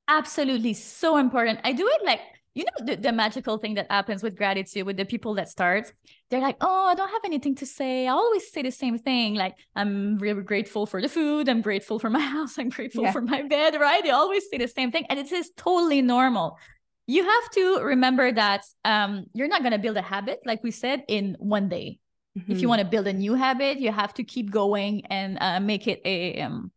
Absolutely. 0.08 0.74
So 0.74 1.16
important. 1.16 1.60
I 1.64 1.72
do 1.72 1.88
it 1.88 2.04
like 2.04 2.20
you 2.54 2.64
know 2.64 2.86
the, 2.86 2.96
the 2.96 3.12
magical 3.12 3.58
thing 3.58 3.74
that 3.74 3.86
happens 3.90 4.22
with 4.22 4.36
gratitude 4.36 4.84
with 4.84 4.96
the 4.96 5.04
people 5.04 5.34
that 5.34 5.48
start 5.48 5.92
they're 6.30 6.40
like 6.40 6.56
oh 6.60 6.86
i 6.86 6.94
don't 6.94 7.10
have 7.10 7.24
anything 7.24 7.54
to 7.56 7.66
say. 7.66 8.06
I 8.06 8.12
always 8.12 8.50
say 8.50 8.62
the 8.62 8.70
same 8.70 8.98
thing 8.98 9.34
like 9.34 9.56
i'm 9.76 10.16
really 10.18 10.42
grateful 10.42 10.86
for 10.86 11.02
the 11.02 11.08
food. 11.08 11.48
I'm 11.48 11.62
grateful 11.62 11.98
for 11.98 12.10
my 12.10 12.20
house. 12.36 12.58
I'm 12.58 12.68
grateful 12.68 13.04
yeah. 13.04 13.12
for 13.12 13.20
my 13.20 13.42
bed 13.42 13.74
right? 13.80 14.02
They 14.02 14.10
always 14.10 14.48
say 14.50 14.58
the 14.58 14.68
same 14.68 14.90
thing 14.90 15.06
and 15.08 15.18
it 15.18 15.30
is 15.32 15.50
totally 15.56 16.02
normal. 16.02 16.58
You 17.06 17.24
have 17.24 17.50
to 17.52 17.80
remember 17.82 18.30
that 18.32 18.62
um, 18.84 19.26
you're 19.34 19.48
not 19.48 19.62
going 19.62 19.72
to 19.72 19.78
build 19.78 19.96
a 19.96 20.02
habit 20.02 20.38
like 20.46 20.62
we 20.62 20.70
said 20.70 21.04
in 21.08 21.36
one 21.40 21.68
day. 21.68 21.98
Mm-hmm. 22.38 22.52
if 22.52 22.58
you 22.58 22.62
mm-hmm. 22.62 22.68
want 22.68 22.80
to 22.82 22.86
build 22.86 23.08
a 23.08 23.12
new 23.12 23.34
habit 23.34 23.80
you 23.80 23.90
have 23.90 24.14
to 24.14 24.22
keep 24.22 24.52
going 24.52 25.04
and 25.06 25.36
uh, 25.40 25.58
make 25.58 25.88
it 25.88 26.00
a 26.04 26.40
um, 26.42 26.70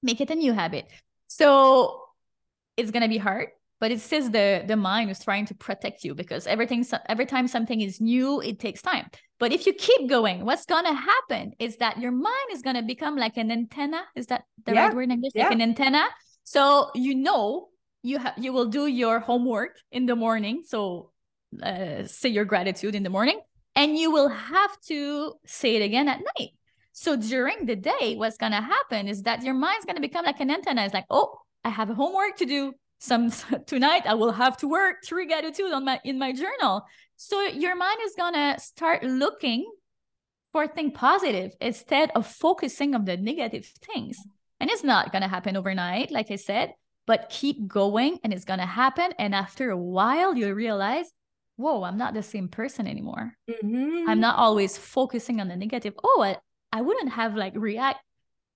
make 0.00 0.20
it 0.20 0.30
a 0.30 0.36
new 0.36 0.52
habit. 0.52 0.86
So 1.26 2.02
it's 2.76 2.90
going 2.90 3.02
to 3.02 3.08
be 3.08 3.18
hard 3.18 3.48
but 3.82 3.90
it 3.90 4.00
says 4.00 4.30
the 4.30 4.62
the 4.64 4.76
mind 4.76 5.10
is 5.10 5.18
trying 5.18 5.44
to 5.44 5.56
protect 5.56 6.04
you 6.04 6.14
because 6.14 6.46
everything 6.46 6.86
every 7.08 7.26
time 7.26 7.48
something 7.48 7.80
is 7.80 8.00
new 8.00 8.40
it 8.40 8.60
takes 8.60 8.80
time. 8.80 9.06
But 9.40 9.50
if 9.52 9.66
you 9.66 9.72
keep 9.72 10.08
going 10.08 10.44
what's 10.44 10.66
going 10.66 10.84
to 10.84 10.94
happen 10.94 11.50
is 11.58 11.78
that 11.78 11.98
your 11.98 12.12
mind 12.12 12.48
is 12.52 12.62
going 12.62 12.76
to 12.76 12.82
become 12.82 13.16
like 13.16 13.36
an 13.36 13.50
antenna. 13.50 14.02
Is 14.14 14.26
that 14.26 14.44
the 14.66 14.74
yeah. 14.74 14.84
right 14.84 14.94
word 14.94 15.02
in 15.02 15.10
english? 15.10 15.32
Yeah. 15.34 15.46
like 15.46 15.54
an 15.54 15.62
antenna. 15.62 16.04
So 16.44 16.90
you 16.94 17.16
know 17.16 17.70
you 18.04 18.18
have 18.18 18.34
you 18.38 18.52
will 18.52 18.66
do 18.66 18.86
your 18.86 19.18
homework 19.18 19.74
in 19.90 20.06
the 20.06 20.14
morning. 20.14 20.62
So 20.64 21.10
uh, 21.60 22.06
say 22.06 22.28
your 22.28 22.44
gratitude 22.44 22.94
in 22.94 23.02
the 23.02 23.10
morning 23.10 23.40
and 23.74 23.98
you 23.98 24.12
will 24.12 24.28
have 24.28 24.80
to 24.92 25.34
say 25.44 25.74
it 25.74 25.82
again 25.82 26.06
at 26.06 26.20
night. 26.38 26.50
So 26.92 27.16
during 27.16 27.66
the 27.66 27.74
day 27.74 28.14
what's 28.14 28.36
going 28.36 28.52
to 28.52 28.60
happen 28.60 29.08
is 29.08 29.22
that 29.22 29.42
your 29.42 29.54
mind's 29.54 29.86
going 29.86 29.96
to 29.96 30.06
become 30.08 30.24
like 30.24 30.38
an 30.38 30.52
antenna. 30.52 30.84
It's 30.84 30.94
like 30.94 31.10
oh 31.10 31.30
i 31.64 31.68
have 31.68 31.90
a 31.90 31.94
homework 31.94 32.36
to 32.36 32.44
do 32.44 32.72
some 33.02 33.32
tonight 33.66 34.04
I 34.06 34.14
will 34.14 34.32
have 34.32 34.56
to 34.58 34.68
work 34.68 35.04
three 35.04 35.26
gratitude 35.26 35.72
on 35.72 35.84
my 35.84 36.00
in 36.04 36.18
my 36.18 36.32
journal. 36.32 36.86
So 37.16 37.40
your 37.42 37.76
mind 37.76 37.98
is 38.04 38.14
gonna 38.16 38.58
start 38.58 39.02
looking 39.02 39.70
for 40.52 40.66
things 40.68 40.92
positive 40.94 41.52
instead 41.60 42.10
of 42.14 42.26
focusing 42.26 42.94
on 42.94 43.04
the 43.04 43.16
negative 43.16 43.66
things. 43.66 44.18
And 44.60 44.70
it's 44.70 44.84
not 44.84 45.12
gonna 45.12 45.28
happen 45.28 45.56
overnight, 45.56 46.10
like 46.10 46.30
I 46.30 46.36
said, 46.36 46.74
but 47.06 47.28
keep 47.28 47.66
going 47.66 48.18
and 48.22 48.32
it's 48.32 48.44
gonna 48.44 48.66
happen. 48.66 49.12
And 49.18 49.34
after 49.34 49.70
a 49.70 49.76
while, 49.76 50.36
you 50.36 50.54
realize, 50.54 51.06
whoa, 51.56 51.82
I'm 51.82 51.98
not 51.98 52.14
the 52.14 52.22
same 52.22 52.48
person 52.48 52.86
anymore. 52.86 53.34
Mm-hmm. 53.50 54.08
I'm 54.08 54.20
not 54.20 54.38
always 54.38 54.78
focusing 54.78 55.40
on 55.40 55.48
the 55.48 55.56
negative. 55.56 55.94
Oh, 56.04 56.22
I, 56.22 56.36
I 56.72 56.82
wouldn't 56.82 57.12
have 57.12 57.34
like 57.34 57.54
react 57.56 57.98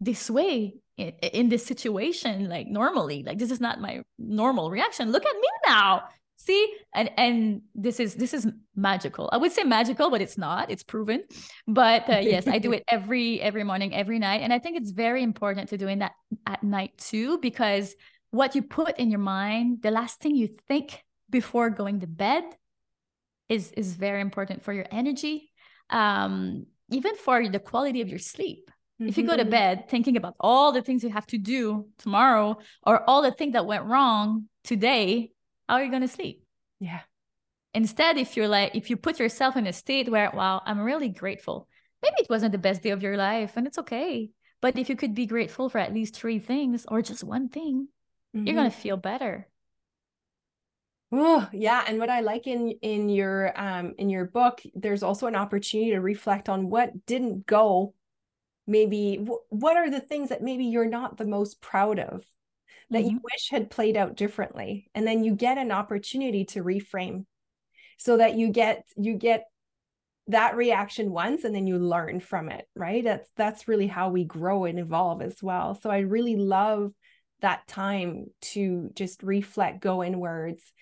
this 0.01 0.31
way 0.31 0.75
in, 0.97 1.09
in 1.09 1.49
this 1.49 1.65
situation 1.65 2.49
like 2.49 2.67
normally 2.67 3.23
like 3.23 3.39
this 3.39 3.51
is 3.51 3.61
not 3.61 3.81
my 3.81 4.03
normal 4.19 4.71
reaction. 4.71 5.13
Look 5.13 5.25
at 5.25 5.35
me 5.35 5.49
now. 5.67 6.05
See? 6.37 6.75
And 6.95 7.11
and 7.17 7.63
this 7.75 8.01
is 8.01 8.15
this 8.15 8.35
is 8.35 8.47
magical. 8.75 9.29
I 9.33 9.37
would 9.37 9.53
say 9.53 9.63
magical 9.65 10.11
but 10.11 10.21
it's 10.21 10.39
not. 10.39 10.71
It's 10.71 10.83
proven. 10.83 11.25
But 11.67 12.09
uh, 12.09 12.19
yes 12.19 12.47
i 12.47 12.59
do 12.59 12.73
it 12.73 12.85
every 12.89 13.41
every 13.41 13.65
morning 13.65 13.95
every 13.95 14.19
night. 14.19 14.43
And 14.43 14.53
i 14.53 14.59
think 14.59 14.77
it's 14.77 14.91
very 14.91 15.23
important 15.23 15.69
to 15.71 15.79
doing 15.79 15.99
that 16.01 16.13
at 16.47 16.63
night 16.63 16.97
too 16.99 17.39
because 17.39 17.95
what 18.31 18.55
you 18.55 18.63
put 18.63 18.99
in 18.99 19.11
your 19.11 19.21
mind 19.21 19.83
the 19.83 19.91
last 19.91 20.21
thing 20.21 20.37
you 20.37 20.49
think 20.69 21.03
before 21.31 21.71
going 21.71 22.01
to 22.01 22.07
bed 22.07 22.45
is 23.49 23.73
is 23.73 23.95
very 23.95 24.21
important 24.21 24.63
for 24.63 24.73
your 24.73 24.87
energy 24.91 25.51
um 25.91 26.67
even 26.91 27.15
for 27.17 27.49
the 27.49 27.59
quality 27.59 28.01
of 28.01 28.09
your 28.09 28.19
sleep 28.19 28.71
Mm-hmm. 29.01 29.09
If 29.09 29.19
you 29.19 29.27
go 29.27 29.37
to 29.37 29.43
mm-hmm. 29.43 29.51
bed 29.51 29.89
thinking 29.89 30.17
about 30.17 30.37
all 30.41 30.73
the 30.73 30.83
things 30.83 31.05
you 31.05 31.11
have 31.11 31.27
to 31.27 31.39
do 31.39 31.89
tomorrow 31.99 32.59
or 32.83 33.09
all 33.09 33.23
the 33.23 33.31
things 33.31 33.53
that 33.53 33.67
went 33.67 33.85
wrong 33.85 34.49
today, 34.65 35.33
how 35.69 35.75
are 35.77 35.85
you 35.85 35.91
going 35.91 36.03
to 36.03 36.09
sleep? 36.09 36.43
Yeah. 36.81 37.01
Instead, 37.75 38.17
if 38.17 38.37
you're 38.37 38.49
like, 38.49 38.75
if 38.75 38.89
you 38.89 38.97
put 38.97 39.19
yourself 39.19 39.57
in 39.57 39.67
a 39.67 39.73
state 39.73 40.09
where, 40.09 40.31
wow, 40.33 40.63
I'm 40.65 40.81
really 40.81 41.11
grateful. 41.11 41.69
Maybe 42.03 42.17
it 42.21 42.31
wasn't 42.31 42.53
the 42.53 42.59
best 42.59 42.83
day 42.83 42.91
of 42.91 43.03
your 43.03 43.19
life 43.19 43.53
and 43.57 43.67
it's 43.67 43.79
okay. 43.79 44.31
But 44.63 44.79
if 44.79 44.89
you 44.89 44.97
could 44.97 45.15
be 45.15 45.27
grateful 45.27 45.69
for 45.69 45.79
at 45.79 45.93
least 45.93 46.17
three 46.17 46.39
things 46.39 46.87
or 46.89 47.03
just 47.03 47.23
one 47.23 47.51
thing, 47.51 47.89
mm-hmm. 48.35 48.47
you're 48.47 48.57
going 48.57 48.71
to 48.71 48.77
feel 48.77 48.97
better. 48.97 49.47
Oh, 51.13 51.49
yeah. 51.53 51.85
And 51.87 51.99
what 51.99 52.11
I 52.11 52.21
like 52.21 52.47
in 52.47 52.71
in 52.83 53.09
your 53.09 53.59
um 53.61 53.95
in 53.97 54.11
your 54.11 54.25
book, 54.25 54.61
there's 54.75 55.05
also 55.05 55.27
an 55.27 55.37
opportunity 55.37 55.93
to 55.93 56.01
reflect 56.01 56.49
on 56.49 56.69
what 56.69 57.07
didn't 57.07 57.47
go 57.47 57.95
maybe 58.67 59.27
what 59.49 59.77
are 59.77 59.91
the 59.91 60.01
things 60.01 60.31
that 60.31 60.43
maybe 60.43 60.65
you're 60.65 60.89
not 60.89 61.17
the 61.17 61.27
most 61.27 61.61
proud 61.61 61.99
of 61.99 62.25
that 62.91 63.01
mm-hmm. 63.01 63.11
you 63.11 63.21
wish 63.23 63.51
had 63.51 63.71
played 63.71 63.97
out 63.97 64.17
differently? 64.17 64.91
And 64.95 65.07
then 65.07 65.25
you 65.25 65.35
get 65.35 65.59
an 65.59 65.73
opportunity 65.73 66.45
to 66.47 66.63
reframe 66.63 67.25
so 67.99 68.17
that 68.17 68.35
you 68.35 68.51
get 68.51 68.85
you 68.97 69.15
get 69.15 69.45
that 70.29 70.57
reaction 70.57 71.13
once 71.13 71.45
and 71.45 71.55
then 71.55 71.69
you 71.69 71.79
learn 71.79 72.19
from 72.21 72.49
it 72.49 72.67
right? 72.75 73.05
That's 73.05 73.29
that's 73.37 73.69
really 73.69 73.87
how 73.87 74.11
we 74.11 74.25
grow 74.25 74.65
and 74.65 74.79
evolve 74.79 75.23
as 75.23 75.43
well. 75.43 75.75
So 75.75 75.91
i 75.91 75.99
really 75.99 76.37
love 76.37 76.93
that 77.43 77.67
time 77.69 78.27
to 78.41 78.91
just 78.95 79.23
reflect 79.23 79.81
go 79.81 80.03
inwards 80.03 80.73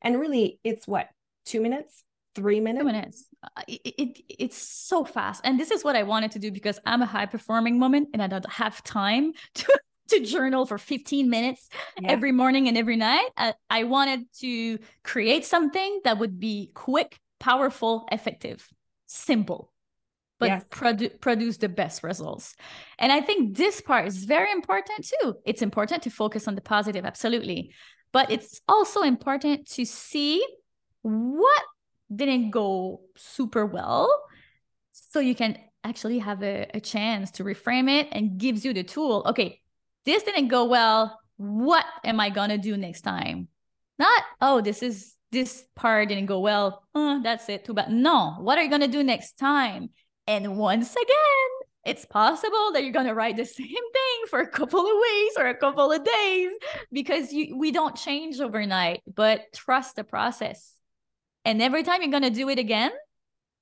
and 0.00 0.18
really 0.18 0.60
it's 0.62 0.86
what 0.86 1.08
2 1.46 1.60
minutes 1.60 2.04
three 2.34 2.60
minutes 2.60 2.80
two 2.80 2.86
minutes 2.86 3.26
uh, 3.42 3.62
it, 3.68 3.80
it, 3.84 4.18
it's 4.28 4.56
so 4.56 5.04
fast 5.04 5.40
and 5.44 5.58
this 5.58 5.70
is 5.70 5.84
what 5.84 5.96
i 5.96 6.02
wanted 6.02 6.30
to 6.30 6.38
do 6.38 6.50
because 6.50 6.78
i'm 6.86 7.02
a 7.02 7.06
high 7.06 7.26
performing 7.26 7.80
woman 7.80 8.06
and 8.12 8.22
i 8.22 8.26
don't 8.26 8.48
have 8.50 8.82
time 8.82 9.32
to 9.54 9.66
to 10.06 10.20
journal 10.20 10.66
for 10.66 10.76
15 10.76 11.30
minutes 11.30 11.68
yeah. 11.98 12.10
every 12.10 12.30
morning 12.30 12.68
and 12.68 12.76
every 12.76 12.96
night 12.96 13.26
I, 13.38 13.54
I 13.70 13.84
wanted 13.84 14.30
to 14.40 14.78
create 15.02 15.46
something 15.46 16.02
that 16.04 16.18
would 16.18 16.38
be 16.38 16.70
quick 16.74 17.18
powerful 17.40 18.06
effective 18.12 18.68
simple 19.06 19.72
but 20.44 20.48
yes. 20.48 20.64
produ- 20.70 21.20
produce 21.20 21.56
the 21.58 21.68
best 21.68 22.02
results. 22.02 22.54
And 22.98 23.12
I 23.12 23.20
think 23.20 23.56
this 23.56 23.80
part 23.80 24.06
is 24.06 24.24
very 24.24 24.50
important 24.52 25.08
too. 25.08 25.36
It's 25.44 25.62
important 25.62 26.02
to 26.02 26.10
focus 26.10 26.48
on 26.48 26.54
the 26.54 26.60
positive, 26.60 27.04
absolutely. 27.04 27.72
But 28.12 28.30
it's 28.30 28.60
also 28.68 29.02
important 29.02 29.66
to 29.70 29.84
see 29.84 30.44
what 31.02 31.62
didn't 32.14 32.50
go 32.50 33.00
super 33.16 33.66
well 33.66 34.08
so 34.92 35.20
you 35.20 35.34
can 35.34 35.58
actually 35.82 36.18
have 36.18 36.42
a, 36.42 36.66
a 36.74 36.80
chance 36.80 37.30
to 37.32 37.44
reframe 37.44 37.90
it 37.90 38.08
and 38.12 38.38
gives 38.38 38.64
you 38.64 38.72
the 38.72 38.82
tool. 38.82 39.22
Okay, 39.26 39.60
this 40.04 40.22
didn't 40.22 40.48
go 40.48 40.64
well. 40.64 41.20
What 41.36 41.84
am 42.04 42.20
I 42.20 42.30
going 42.30 42.50
to 42.50 42.58
do 42.58 42.76
next 42.76 43.02
time? 43.02 43.48
Not, 43.98 44.22
oh, 44.40 44.60
this 44.60 44.82
is 44.82 45.14
this 45.30 45.66
part 45.74 46.08
didn't 46.08 46.26
go 46.26 46.40
well. 46.40 46.84
Uh, 46.94 47.20
that's 47.20 47.48
it. 47.48 47.64
Too 47.64 47.74
bad. 47.74 47.90
No, 47.90 48.36
what 48.38 48.56
are 48.56 48.62
you 48.62 48.68
going 48.70 48.82
to 48.82 48.88
do 48.88 49.02
next 49.02 49.32
time? 49.32 49.90
And 50.26 50.56
once 50.56 50.92
again, 50.92 51.50
it's 51.84 52.04
possible 52.06 52.72
that 52.72 52.82
you're 52.82 52.92
going 52.92 53.06
to 53.06 53.14
write 53.14 53.36
the 53.36 53.44
same 53.44 53.66
thing 53.66 54.26
for 54.28 54.38
a 54.40 54.48
couple 54.48 54.80
of 54.80 54.86
weeks 54.86 55.34
or 55.36 55.46
a 55.46 55.56
couple 55.56 55.92
of 55.92 56.04
days 56.04 56.50
because 56.92 57.32
you, 57.32 57.58
we 57.58 57.72
don't 57.72 57.96
change 57.96 58.40
overnight, 58.40 59.02
but 59.12 59.52
trust 59.54 59.96
the 59.96 60.04
process. 60.04 60.73
And 61.44 61.60
every 61.60 61.82
time 61.82 62.02
you're 62.02 62.10
going 62.10 62.22
to 62.22 62.30
do 62.30 62.48
it 62.48 62.58
again, 62.58 62.90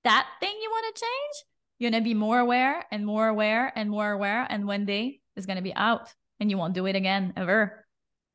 that 0.05 0.27
thing 0.41 0.55
you 0.63 0.71
want 0.71 0.95
to 0.95 1.01
change, 1.01 1.45
you're 1.79 1.91
going 1.91 2.03
to 2.03 2.05
be 2.05 2.15
more 2.15 2.39
aware 2.39 2.85
and 2.91 3.05
more 3.05 3.29
aware 3.29 3.73
and 3.75 3.91
more 3.91 4.11
aware. 4.11 4.47
And 4.49 4.67
one 4.67 4.85
day 4.85 5.21
it's 5.37 5.47
going 5.47 5.57
to 5.57 5.63
be 5.63 5.75
out 5.75 6.13
and 6.41 6.51
you 6.51 6.59
won't 6.59 6.75
do 6.75 6.87
it 6.87 6.97
again 6.97 7.33
ever. 7.37 7.85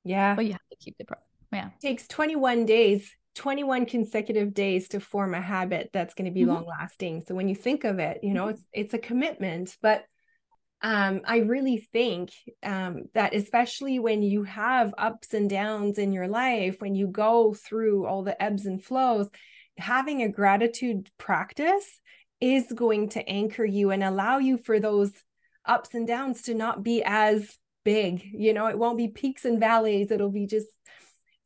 Yeah. 0.03 0.35
But 0.35 0.45
you 0.45 0.51
have 0.51 0.67
to 0.71 0.77
keep 0.77 0.97
the 0.97 1.05
pro. 1.05 1.17
Yeah. 1.51 1.67
It 1.67 1.81
takes 1.81 2.07
21 2.07 2.65
days 2.65 3.11
21 3.35 3.85
consecutive 3.85 4.51
days 4.55 4.87
to 4.89 4.99
form 4.99 5.35
a 5.35 5.39
habit 5.39 5.91
that's 5.93 6.15
going 6.15 6.25
to 6.25 6.31
be 6.31 6.41
mm-hmm. 6.41 6.53
long 6.53 6.65
lasting 6.65 7.23
so 7.25 7.35
when 7.35 7.47
you 7.47 7.53
think 7.53 7.83
of 7.83 7.99
it 7.99 8.19
you 8.23 8.33
know 8.33 8.45
mm-hmm. 8.45 8.51
it's 8.51 8.63
it's 8.73 8.93
a 8.95 8.97
commitment 8.97 9.77
but 9.79 10.03
um, 10.81 11.21
I 11.25 11.37
really 11.37 11.77
think 11.77 12.31
um, 12.61 13.05
that 13.13 13.33
especially 13.33 13.99
when 13.99 14.21
you 14.21 14.43
have 14.43 14.93
ups 14.97 15.33
and 15.33 15.49
downs 15.49 15.97
in 15.97 16.11
your 16.11 16.27
life, 16.27 16.79
when 16.79 16.93
you 16.93 17.07
go 17.07 17.53
through 17.53 18.05
all 18.05 18.23
the 18.23 18.41
ebbs 18.41 18.65
and 18.65 18.83
flows, 18.83 19.27
having 19.77 20.21
a 20.21 20.29
gratitude 20.29 21.09
practice 21.17 21.99
is 22.39 22.71
going 22.73 23.09
to 23.09 23.27
anchor 23.27 23.65
you 23.65 23.89
and 23.89 24.03
allow 24.03 24.37
you 24.37 24.57
for 24.57 24.79
those 24.79 25.11
ups 25.65 25.93
and 25.93 26.07
downs 26.07 26.43
to 26.43 26.53
not 26.53 26.83
be 26.83 27.03
as 27.03 27.57
big. 27.83 28.23
You 28.23 28.53
know, 28.53 28.67
it 28.67 28.77
won't 28.77 28.97
be 28.97 29.07
peaks 29.07 29.45
and 29.45 29.59
valleys, 29.59 30.11
it'll 30.11 30.31
be 30.31 30.45
just 30.45 30.67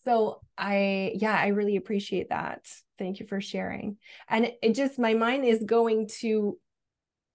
so 0.04 0.41
I, 0.58 1.13
yeah, 1.15 1.38
I 1.39 1.48
really 1.48 1.76
appreciate 1.76 2.30
that. 2.30 2.65
Thank 2.98 3.20
you 3.20 3.28
for 3.28 3.39
sharing. 3.39 3.98
And 4.28 4.52
it, 4.62 4.74
just, 4.74 5.00
my 5.00 5.13
mind 5.13 5.46
is 5.46 5.63
going 5.63 6.10
to, 6.22 6.58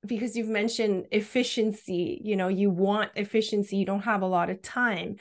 because 0.04 0.36
you've 0.36 0.48
mentioned 0.48 1.06
efficiency, 1.10 2.20
you 2.24 2.36
know, 2.36 2.48
you 2.48 2.70
want 2.70 3.10
efficiency, 3.16 3.76
you 3.76 3.86
don't 3.86 4.02
have 4.02 4.22
a 4.22 4.26
lot 4.26 4.50
of 4.50 4.62
time. 4.62 5.16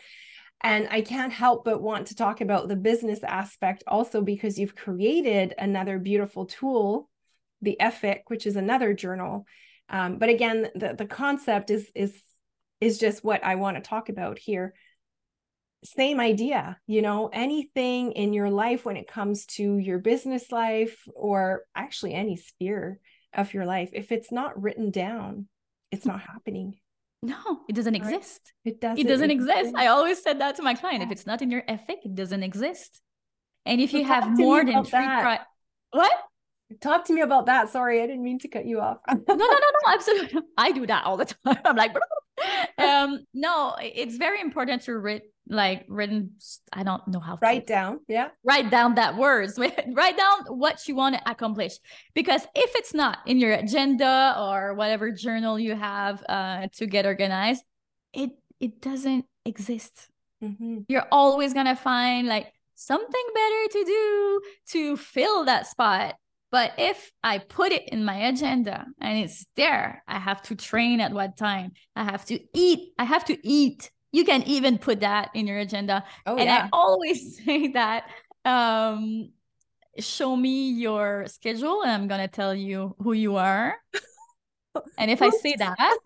And 0.61 0.87
I 0.89 1.01
can't 1.01 1.33
help 1.33 1.65
but 1.65 1.81
want 1.81 2.07
to 2.07 2.15
talk 2.15 2.41
about 2.41 2.67
the 2.67 2.75
business 2.75 3.23
aspect 3.23 3.83
also 3.87 4.21
because 4.21 4.57
you've 4.57 4.75
created 4.75 5.53
another 5.57 5.99
beautiful 5.99 6.45
tool, 6.45 7.09
the 7.61 7.77
Efic, 7.79 8.21
which 8.27 8.45
is 8.45 8.55
another 8.55 8.93
journal. 8.93 9.45
Um, 9.89 10.17
but 10.17 10.29
again, 10.29 10.69
the, 10.73 10.95
the 10.97 11.05
concept 11.05 11.69
is 11.69 11.91
is 11.93 12.19
is 12.81 12.97
just 12.97 13.23
what 13.23 13.43
I 13.43 13.55
want 13.55 13.77
to 13.77 13.81
talk 13.87 14.09
about 14.09 14.39
here 14.39 14.73
same 15.85 16.19
idea 16.19 16.77
you 16.87 17.01
know 17.01 17.29
anything 17.31 18.11
in 18.13 18.33
your 18.33 18.49
life 18.49 18.85
when 18.85 18.97
it 18.97 19.07
comes 19.07 19.45
to 19.45 19.77
your 19.77 19.99
business 19.99 20.51
life 20.51 21.07
or 21.13 21.63
actually 21.75 22.13
any 22.13 22.35
sphere 22.35 22.99
of 23.37 23.53
your 23.53 23.65
life 23.65 23.89
if 23.93 24.11
it's 24.11 24.31
not 24.31 24.61
written 24.61 24.91
down 24.91 25.47
it's 25.91 26.05
not 26.05 26.21
happening. 26.21 26.75
No 27.21 27.61
it 27.69 27.75
doesn't 27.75 27.93
right? 27.93 28.01
exist. 28.01 28.53
It 28.65 28.81
doesn't 28.81 28.99
it 28.99 29.07
doesn't 29.07 29.31
exist. 29.31 29.57
exist. 29.57 29.75
I 29.75 29.87
always 29.87 30.21
said 30.21 30.39
that 30.41 30.55
to 30.57 30.63
my 30.63 30.73
client. 30.73 30.99
Yeah. 30.99 31.05
if 31.05 31.11
it's 31.11 31.25
not 31.25 31.41
in 31.41 31.49
your 31.49 31.61
Efic 31.63 32.03
it 32.03 32.15
doesn't 32.15 32.43
exist. 32.43 33.01
And 33.65 33.81
if 33.81 33.91
so 33.91 33.97
you 33.97 34.05
have 34.05 34.37
more 34.37 34.63
than 34.63 34.83
three 34.83 35.05
pri- 35.05 35.39
what? 35.91 36.11
Talk 36.81 37.05
to 37.05 37.13
me 37.13 37.21
about 37.21 37.45
that. 37.45 37.69
Sorry 37.69 38.01
i 38.01 38.07
didn't 38.07 38.23
mean 38.23 38.39
to 38.39 38.47
cut 38.47 38.65
you 38.65 38.79
off. 38.79 38.97
No 39.07 39.15
no 39.27 39.35
no 39.35 39.45
no 39.45 39.93
absolutely. 39.93 40.41
I 40.57 40.71
do 40.71 40.85
that 40.87 41.05
all 41.05 41.17
the 41.17 41.25
time. 41.25 41.57
I'm 41.65 41.75
like 41.75 41.95
um 42.77 43.25
no 43.33 43.75
it's 43.81 44.17
very 44.17 44.41
important 44.41 44.83
to 44.83 44.97
read 44.97 45.21
like 45.47 45.85
written 45.87 46.31
i 46.73 46.83
don't 46.83 47.07
know 47.07 47.19
how 47.19 47.37
write 47.41 47.67
down 47.67 47.99
yeah. 48.07 48.29
write 48.43 48.71
down 48.71 48.95
that 48.95 49.15
words. 49.15 49.59
Write 49.93 50.17
down 50.17 50.57
what 50.57 50.87
you 50.87 50.95
want 50.95 51.15
to 51.15 51.29
accomplish. 51.29 51.73
Because 52.13 52.41
if 52.55 52.71
it's 52.75 52.93
not 52.93 53.19
in 53.25 53.39
your 53.39 53.53
agenda 53.53 54.35
or 54.37 54.73
whatever 54.73 55.11
journal 55.11 55.59
you 55.59 55.75
have 55.75 56.23
uh, 56.27 56.67
to 56.73 56.85
get 56.85 57.05
organized 57.05 57.63
it 58.13 58.31
it 58.59 58.81
doesn't 58.81 59.25
exist. 59.45 60.09
Mm-hmm. 60.43 60.79
you're 60.89 61.07
always 61.11 61.53
gonna 61.53 61.77
find 61.77 62.27
like 62.27 62.51
something 62.75 63.25
better 63.33 63.67
to 63.71 63.83
do 63.85 64.41
to 64.71 64.97
fill 64.97 65.45
that 65.45 65.67
spot. 65.67 66.15
But 66.51 66.73
if 66.77 67.11
I 67.23 67.39
put 67.39 67.71
it 67.71 67.89
in 67.89 68.05
my 68.05 68.27
agenda 68.27 68.85
and 69.01 69.19
it's 69.19 69.45
there, 69.55 70.03
I 70.07 70.19
have 70.19 70.41
to 70.43 70.55
train 70.55 71.01
at 71.01 71.11
what 71.11 71.37
time, 71.37 71.71
I 71.95 72.03
have 72.03 72.25
to 72.25 72.39
eat, 72.53 72.93
I 72.97 73.03
have 73.03 73.25
to 73.25 73.47
eat 73.47 73.91
you 74.15 74.23
can 74.23 74.43
even 74.43 74.77
put 74.77 75.01
that 75.01 75.29
in 75.33 75.45
your 75.45 75.57
agenda. 75.57 76.05
Oh, 76.25 76.37
and 76.37 76.45
yeah. 76.45 76.63
I 76.65 76.69
always 76.71 77.35
say 77.45 77.67
that 77.73 78.09
um, 78.45 79.31
show 79.99 80.33
me 80.37 80.69
your 80.69 81.25
schedule 81.27 81.81
and 81.81 81.91
I'm 81.91 82.07
going 82.07 82.21
to 82.21 82.29
tell 82.29 82.55
you 82.55 82.95
who 82.99 83.11
you 83.11 83.35
are. 83.35 83.75
and 84.97 85.11
if 85.11 85.21
I 85.21 85.31
say 85.31 85.55
that, 85.57 85.97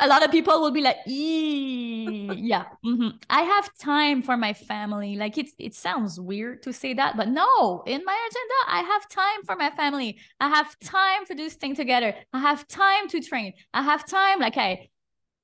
a 0.00 0.08
lot 0.08 0.24
of 0.24 0.32
people 0.32 0.60
will 0.60 0.72
be 0.72 0.80
like, 0.80 0.96
yeah, 1.06 2.64
mm-hmm. 2.84 3.10
I 3.30 3.42
have 3.42 3.70
time 3.78 4.22
for 4.22 4.36
my 4.36 4.52
family. 4.52 5.14
Like 5.14 5.38
it, 5.38 5.50
it 5.60 5.76
sounds 5.76 6.18
weird 6.18 6.64
to 6.64 6.72
say 6.72 6.94
that, 6.94 7.16
but 7.16 7.28
no, 7.28 7.84
in 7.86 8.04
my 8.04 8.28
agenda, 8.30 8.58
I 8.66 8.82
have 8.82 9.08
time 9.08 9.44
for 9.44 9.54
my 9.54 9.70
family. 9.70 10.18
I 10.40 10.48
have 10.48 10.76
time 10.80 11.24
to 11.26 11.36
do 11.36 11.44
this 11.44 11.54
thing 11.54 11.76
together. 11.76 12.16
I 12.32 12.40
have 12.40 12.66
time 12.66 13.06
to 13.10 13.20
train. 13.20 13.52
I 13.72 13.82
have 13.82 14.06
time. 14.06 14.40
Like 14.40 14.56
I, 14.56 14.88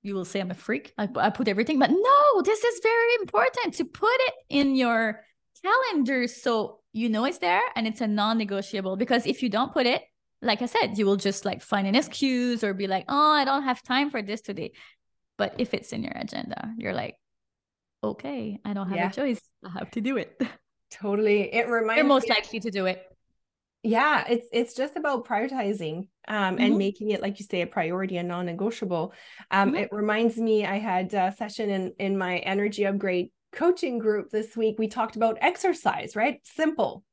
you 0.04 0.14
will 0.14 0.24
say 0.24 0.40
I'm 0.40 0.50
a 0.50 0.54
freak. 0.54 0.92
I, 0.98 1.08
I 1.16 1.30
put 1.30 1.48
everything, 1.48 1.78
but 1.78 1.90
no, 1.90 2.42
this 2.42 2.62
is 2.62 2.80
very 2.82 3.14
important 3.22 3.74
to 3.74 3.84
put 3.84 4.14
it 4.14 4.34
in 4.50 4.76
your 4.76 5.24
calendar 5.62 6.28
so 6.28 6.80
you 6.92 7.08
know 7.08 7.24
it's 7.24 7.38
there 7.38 7.62
and 7.74 7.86
it's 7.86 8.00
a 8.00 8.06
non-negotiable. 8.06 8.96
Because 8.96 9.26
if 9.26 9.42
you 9.42 9.48
don't 9.48 9.72
put 9.72 9.86
it, 9.86 10.02
like 10.42 10.60
I 10.60 10.66
said, 10.66 10.98
you 10.98 11.06
will 11.06 11.16
just 11.16 11.44
like 11.44 11.62
find 11.62 11.86
an 11.86 11.94
excuse 11.94 12.62
or 12.62 12.74
be 12.74 12.86
like, 12.86 13.06
oh, 13.08 13.32
I 13.32 13.44
don't 13.44 13.62
have 13.62 13.82
time 13.82 14.10
for 14.10 14.20
this 14.20 14.42
today. 14.42 14.72
But 15.38 15.54
if 15.58 15.74
it's 15.74 15.92
in 15.92 16.04
your 16.04 16.12
agenda, 16.14 16.72
you're 16.76 16.92
like, 16.92 17.16
okay, 18.04 18.60
I 18.64 18.74
don't 18.74 18.88
have 18.90 18.98
yeah. 18.98 19.08
a 19.08 19.12
choice. 19.12 19.40
I 19.64 19.70
have 19.70 19.90
to 19.92 20.02
do 20.02 20.18
it. 20.18 20.40
Totally. 20.90 21.52
It 21.52 21.66
reminds 21.66 21.96
You're 21.96 22.06
most 22.06 22.28
likely 22.28 22.60
to 22.60 22.70
do 22.70 22.86
it 22.86 23.04
yeah 23.84 24.24
it's 24.28 24.48
it's 24.50 24.74
just 24.74 24.96
about 24.96 25.28
prioritizing 25.28 26.08
um, 26.28 26.56
mm-hmm. 26.56 26.64
and 26.64 26.78
making 26.78 27.10
it 27.10 27.22
like 27.22 27.38
you 27.38 27.46
say 27.46 27.62
a 27.62 27.66
priority 27.66 28.16
and 28.16 28.28
non-negotiable. 28.28 29.12
Um, 29.50 29.68
mm-hmm. 29.68 29.76
it 29.76 29.88
reminds 29.92 30.36
me 30.36 30.64
i 30.64 30.78
had 30.78 31.12
a 31.14 31.32
session 31.32 31.70
in 31.70 31.92
in 31.98 32.18
my 32.18 32.38
energy 32.38 32.84
upgrade 32.84 33.30
coaching 33.52 33.98
group 33.98 34.30
this 34.30 34.56
week. 34.56 34.76
We 34.78 34.88
talked 34.88 35.16
about 35.16 35.38
exercise 35.40 36.16
right? 36.16 36.40
Simple. 36.44 37.04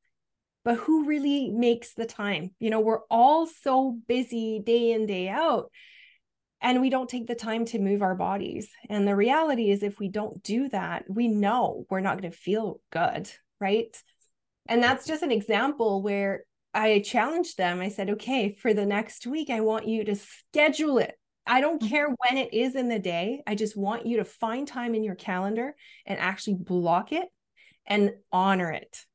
But 0.63 0.77
who 0.77 1.05
really 1.05 1.49
makes 1.49 1.93
the 1.93 2.05
time? 2.05 2.51
You 2.59 2.69
know 2.69 2.79
we're 2.79 3.05
all 3.09 3.47
so 3.47 3.97
busy 4.07 4.61
day 4.63 4.91
in 4.91 5.05
day 5.05 5.29
out 5.29 5.71
and 6.63 6.79
we 6.79 6.91
don't 6.91 7.09
take 7.09 7.25
the 7.25 7.33
time 7.33 7.65
to 7.65 7.79
move 7.79 8.03
our 8.03 8.13
bodies. 8.13 8.69
And 8.87 9.07
the 9.07 9.15
reality 9.15 9.71
is 9.71 9.81
if 9.81 9.99
we 9.99 10.09
don't 10.09 10.43
do 10.43 10.69
that 10.69 11.05
we 11.09 11.27
know 11.27 11.85
we're 11.89 12.01
not 12.01 12.19
going 12.19 12.31
to 12.31 12.37
feel 12.37 12.81
good 12.91 13.29
right? 13.61 13.95
And 14.67 14.83
that's 14.83 15.05
just 15.05 15.23
an 15.23 15.31
example 15.31 16.01
where 16.01 16.43
I 16.73 16.99
challenged 16.99 17.57
them. 17.57 17.81
I 17.81 17.89
said, 17.89 18.11
okay, 18.11 18.55
for 18.55 18.73
the 18.73 18.85
next 18.85 19.27
week, 19.27 19.49
I 19.49 19.61
want 19.61 19.87
you 19.87 20.03
to 20.05 20.15
schedule 20.15 20.97
it. 20.99 21.15
I 21.45 21.59
don't 21.59 21.81
mm-hmm. 21.81 21.89
care 21.89 22.07
when 22.07 22.37
it 22.37 22.53
is 22.53 22.75
in 22.75 22.87
the 22.87 22.99
day. 22.99 23.41
I 23.45 23.55
just 23.55 23.75
want 23.75 24.05
you 24.05 24.17
to 24.17 24.25
find 24.25 24.67
time 24.67 24.95
in 24.95 25.03
your 25.03 25.15
calendar 25.15 25.75
and 26.05 26.19
actually 26.19 26.55
block 26.55 27.11
it 27.11 27.27
and 27.85 28.13
honor 28.31 28.71
it. 28.71 29.05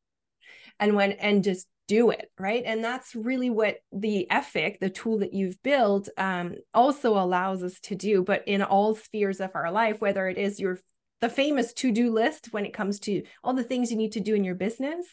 And 0.79 0.95
when, 0.95 1.13
and 1.13 1.43
just 1.43 1.67
do 1.89 2.11
it. 2.11 2.31
Right. 2.39 2.65
And 2.67 2.85
that's 2.85 3.15
really 3.15 3.49
what 3.49 3.77
the 3.93 4.27
Efic, 4.31 4.81
the 4.81 4.91
tool 4.91 5.19
that 5.19 5.33
you've 5.33 5.63
built, 5.63 6.09
um, 6.19 6.57
also 6.75 7.17
allows 7.17 7.63
us 7.63 7.81
to 7.85 7.95
do. 7.95 8.23
But 8.23 8.43
in 8.47 8.61
all 8.63 8.95
spheres 8.95 9.41
of 9.41 9.53
our 9.55 9.71
life, 9.71 10.01
whether 10.01 10.29
it 10.29 10.37
is 10.37 10.61
your 10.61 10.79
the 11.23 11.29
famous 11.31 11.73
to-do 11.73 12.13
list 12.13 12.53
when 12.53 12.67
it 12.67 12.75
comes 12.75 13.01
to 13.01 13.23
all 13.43 13.55
the 13.55 13.65
things 13.65 13.91
you 13.91 13.97
need 13.97 14.13
to 14.13 14.21
do 14.21 14.35
in 14.35 14.45
your 14.45 14.55
business 14.55 15.07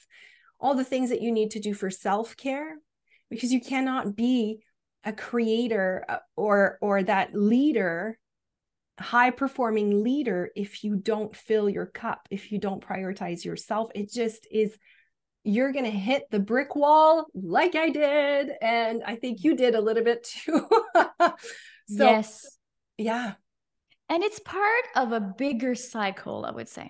all 0.63 0.73
the 0.73 0.84
things 0.84 1.10
that 1.10 1.21
you 1.21 1.32
need 1.32 1.52
to 1.52 1.60
do 1.60 1.73
for 1.73 1.91
self-care 1.91 2.78
because 3.30 3.52
you 3.52 3.60
cannot 3.60 4.15
be 4.15 4.63
a 5.04 5.12
creator 5.12 6.06
uh, 6.08 6.17
or 6.38 6.78
or 6.82 7.04
that 7.04 7.36
leader 7.36 8.17
high 8.99 9.32
performing 9.32 10.04
leader 10.04 10.49
if 10.56 10.84
you 10.84 10.95
don't 10.95 11.36
fill 11.36 11.69
your 11.69 11.88
cup 11.88 12.28
if 12.32 12.52
you 12.52 12.60
don't 12.60 12.86
prioritize 12.86 13.43
yourself. 13.43 13.91
It 13.93 14.12
just 14.12 14.47
is 14.49 14.78
you're 15.43 15.73
going 15.73 15.86
to 15.86 15.91
hit 15.91 16.23
the 16.32 16.39
brick 16.39 16.73
wall 16.73 17.26
like 17.34 17.76
I 17.76 17.89
did 17.89 18.52
and 18.62 19.04
I 19.06 19.17
think 19.17 19.43
you 19.43 19.58
did 19.58 19.76
a 19.76 19.82
little 19.82 20.04
bit 20.04 20.23
too. 20.23 20.67
So 21.89 22.06
yes. 22.06 22.58
yeah. 22.97 23.34
And 24.08 24.23
it's 24.23 24.39
part 24.39 24.86
of 24.95 25.12
a 25.12 25.19
bigger 25.19 25.76
cycle 25.76 26.45
i 26.45 26.52
would 26.52 26.69
say 26.69 26.89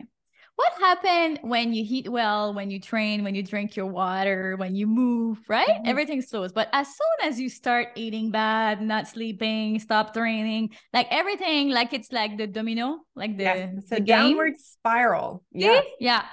what 0.56 0.74
happened 0.80 1.40
when 1.42 1.74
you 1.74 1.84
eat 1.88 2.10
well 2.10 2.54
when 2.54 2.70
you 2.70 2.80
train 2.80 3.24
when 3.24 3.34
you 3.36 3.44
drink 3.44 3.76
your 3.76 3.88
water 3.88 4.56
when 4.58 4.76
you 4.76 4.86
move 4.88 5.40
right? 5.48 5.68
Mm-hmm. 5.68 5.88
everything 5.88 6.22
slows. 6.22 6.52
But 6.52 6.70
as 6.74 6.88
soon 6.88 7.30
as 7.30 7.40
you 7.40 7.50
start 7.50 7.90
eating 7.96 8.32
bad 8.32 8.82
not 8.82 9.08
sleeping 9.08 9.80
stop 9.80 10.14
training 10.14 10.72
like 10.94 11.08
everything 11.10 11.70
like 11.70 11.94
it's 11.94 12.12
like 12.12 12.38
the 12.38 12.48
domino 12.48 13.00
like 13.16 13.38
the, 13.38 13.44
yes, 13.44 13.70
it's 13.78 13.92
a 13.92 14.00
downward 14.00 14.58
spiral. 14.58 15.44
Yeah 15.52 15.82
yeah. 16.00 16.26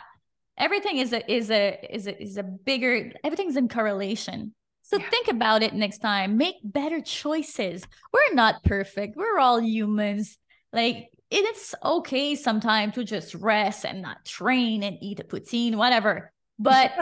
Everything 0.59 0.99
is 0.99 1.13
a 1.13 1.33
is 1.33 1.51
a 1.51 1.79
is 1.95 2.07
a 2.07 2.23
is 2.23 2.37
a 2.37 2.43
bigger 2.43 3.13
everything's 3.25 3.57
in 3.57 3.69
correlation. 3.69 4.55
So 4.83 4.99
yeah. 4.99 5.09
think 5.09 5.29
about 5.29 5.63
it 5.63 5.73
next 5.73 5.99
time. 5.99 6.37
Make 6.37 6.57
better 6.65 7.01
choices. 7.01 7.85
We're 8.13 8.35
not 8.35 8.63
perfect. 8.65 9.17
We're 9.17 9.39
all 9.39 9.61
humans. 9.61 10.37
Like 10.73 11.11
it's 11.31 11.75
okay 11.85 12.35
sometimes 12.35 12.95
to 12.95 13.05
just 13.05 13.35
rest 13.35 13.85
and 13.85 14.03
not 14.03 14.25
train 14.25 14.83
and 14.83 14.99
eat 15.01 15.21
a 15.21 15.25
poutine, 15.25 15.77
whatever. 15.77 16.33
But 16.59 16.93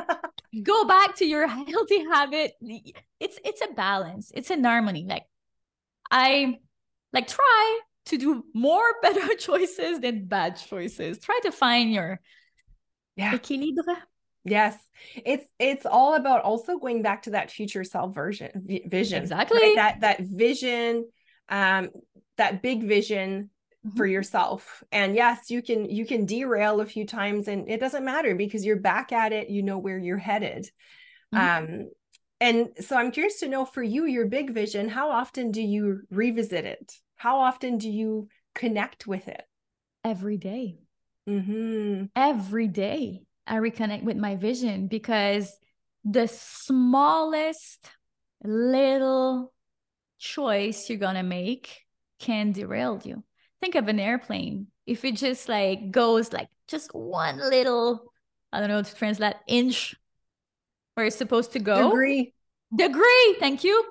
go 0.62 0.84
back 0.84 1.16
to 1.16 1.24
your 1.24 1.46
healthy 1.46 2.04
habit. 2.04 2.52
It's 3.20 3.38
it's 3.44 3.62
a 3.62 3.72
balance. 3.74 4.30
It's 4.34 4.50
an 4.50 4.62
harmony. 4.62 5.06
Like 5.08 5.24
I 6.10 6.58
like 7.12 7.26
try 7.26 7.80
to 8.06 8.18
do 8.18 8.44
more 8.54 8.84
better 9.02 9.34
choices 9.34 10.00
than 10.00 10.26
bad 10.26 10.56
choices. 10.56 11.18
Try 11.18 11.40
to 11.44 11.52
find 11.52 11.92
your 11.92 12.20
yeah. 13.16 13.34
equilibre. 13.34 14.02
Yes. 14.44 14.76
It's 15.24 15.46
it's 15.58 15.86
all 15.86 16.14
about 16.14 16.42
also 16.42 16.78
going 16.78 17.02
back 17.02 17.22
to 17.22 17.30
that 17.30 17.50
future 17.50 17.84
self 17.84 18.14
version 18.14 18.50
vision. 18.86 19.22
Exactly. 19.22 19.58
Right? 19.58 19.76
That 19.76 20.00
that 20.00 20.20
vision 20.20 21.08
um 21.48 21.88
that 22.36 22.62
big 22.62 22.84
vision 22.84 23.50
for 23.96 24.04
mm-hmm. 24.04 24.12
yourself 24.12 24.82
and 24.90 25.14
yes 25.14 25.50
you 25.50 25.62
can 25.62 25.88
you 25.88 26.04
can 26.04 26.26
derail 26.26 26.80
a 26.80 26.86
few 26.86 27.06
times 27.06 27.46
and 27.46 27.70
it 27.70 27.78
doesn't 27.78 28.04
matter 28.04 28.34
because 28.34 28.64
you're 28.64 28.76
back 28.76 29.12
at 29.12 29.32
it 29.32 29.50
you 29.50 29.62
know 29.62 29.78
where 29.78 29.98
you're 29.98 30.18
headed 30.18 30.68
mm-hmm. 31.32 31.64
um 31.74 31.90
and 32.40 32.68
so 32.80 32.96
i'm 32.96 33.12
curious 33.12 33.38
to 33.38 33.48
know 33.48 33.64
for 33.64 33.82
you 33.82 34.04
your 34.04 34.26
big 34.26 34.50
vision 34.50 34.88
how 34.88 35.10
often 35.10 35.52
do 35.52 35.62
you 35.62 36.00
revisit 36.10 36.64
it 36.64 36.92
how 37.16 37.38
often 37.38 37.78
do 37.78 37.88
you 37.88 38.28
connect 38.54 39.06
with 39.06 39.28
it 39.28 39.42
every 40.04 40.36
day. 40.36 40.78
Mm-hmm. 41.28 42.06
every 42.16 42.66
day 42.66 43.22
i 43.46 43.56
reconnect 43.56 44.02
with 44.02 44.16
my 44.16 44.34
vision 44.36 44.88
because 44.88 45.56
the 46.04 46.26
smallest 46.26 47.88
little 48.42 49.52
choice 50.18 50.88
you're 50.88 50.98
gonna 50.98 51.22
make 51.22 51.82
can 52.18 52.52
derail 52.52 53.00
you 53.04 53.22
think 53.60 53.74
of 53.74 53.88
an 53.88 54.00
airplane. 54.00 54.68
If 54.86 55.04
it 55.04 55.16
just 55.16 55.48
like 55.48 55.90
goes 55.90 56.32
like 56.32 56.48
just 56.66 56.94
one 56.94 57.38
little, 57.38 58.12
I 58.52 58.60
don't 58.60 58.68
know 58.68 58.82
to 58.82 58.94
translate 58.94 59.36
inch 59.46 59.94
where 60.94 61.06
it's 61.06 61.16
supposed 61.16 61.52
to 61.52 61.58
go. 61.58 61.90
Degree. 61.90 62.34
Degree. 62.74 63.36
Thank 63.38 63.64
you. 63.64 63.84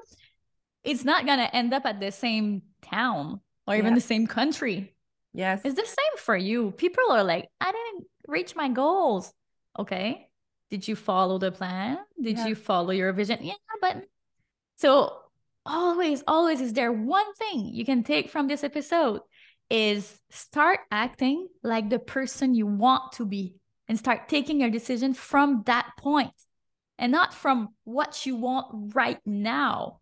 It's 0.83 1.03
not 1.03 1.25
gonna 1.25 1.49
end 1.53 1.73
up 1.73 1.85
at 1.85 1.99
the 1.99 2.11
same 2.11 2.61
town 2.81 3.41
or 3.65 3.75
even 3.75 3.89
yeah. 3.89 3.95
the 3.95 4.01
same 4.01 4.27
country. 4.27 4.93
Yes. 5.33 5.61
It's 5.63 5.75
the 5.75 5.85
same 5.85 6.17
for 6.17 6.35
you. 6.35 6.71
People 6.71 7.03
are 7.11 7.23
like, 7.23 7.49
I 7.61 7.71
didn't 7.71 8.07
reach 8.27 8.55
my 8.55 8.69
goals. 8.69 9.33
Okay. 9.77 10.29
Did 10.69 10.87
you 10.87 10.95
follow 10.95 11.37
the 11.37 11.51
plan? 11.51 11.99
Did 12.21 12.37
yeah. 12.37 12.47
you 12.47 12.55
follow 12.55 12.91
your 12.91 13.13
vision? 13.13 13.39
Yeah, 13.41 13.53
but 13.79 14.03
so 14.75 15.19
always, 15.65 16.23
always 16.27 16.59
is 16.59 16.73
there 16.73 16.91
one 16.91 17.33
thing 17.35 17.73
you 17.73 17.85
can 17.85 18.03
take 18.03 18.29
from 18.29 18.47
this 18.47 18.63
episode 18.63 19.21
is 19.69 20.19
start 20.29 20.79
acting 20.91 21.47
like 21.63 21.89
the 21.89 21.99
person 21.99 22.55
you 22.55 22.65
want 22.65 23.11
to 23.13 23.25
be 23.25 23.55
and 23.87 23.97
start 23.97 24.29
taking 24.29 24.59
your 24.59 24.69
decision 24.69 25.13
from 25.13 25.63
that 25.65 25.91
point 25.97 26.33
and 26.97 27.11
not 27.11 27.33
from 27.33 27.69
what 27.83 28.25
you 28.25 28.35
want 28.35 28.95
right 28.95 29.19
now. 29.25 29.99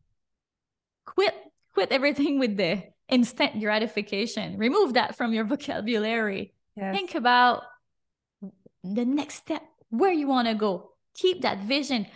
Quit 1.06 1.34
quit 1.74 1.92
everything 1.92 2.40
with 2.40 2.58
the 2.58 2.84
instant 3.10 3.60
gratification. 3.60 4.58
Remove 4.58 4.94
that 4.94 5.16
from 5.16 5.34
your 5.34 5.44
vocabulary. 5.54 6.54
Yes. 6.76 6.96
Think 6.96 7.16
about 7.16 7.64
the 8.84 9.06
next 9.06 9.36
step, 9.36 9.64
where 9.90 10.12
you 10.12 10.28
want 10.28 10.48
to 10.48 10.56
go. 10.56 10.92
Keep 11.16 11.42
that 11.42 11.60
vision. 11.60 12.08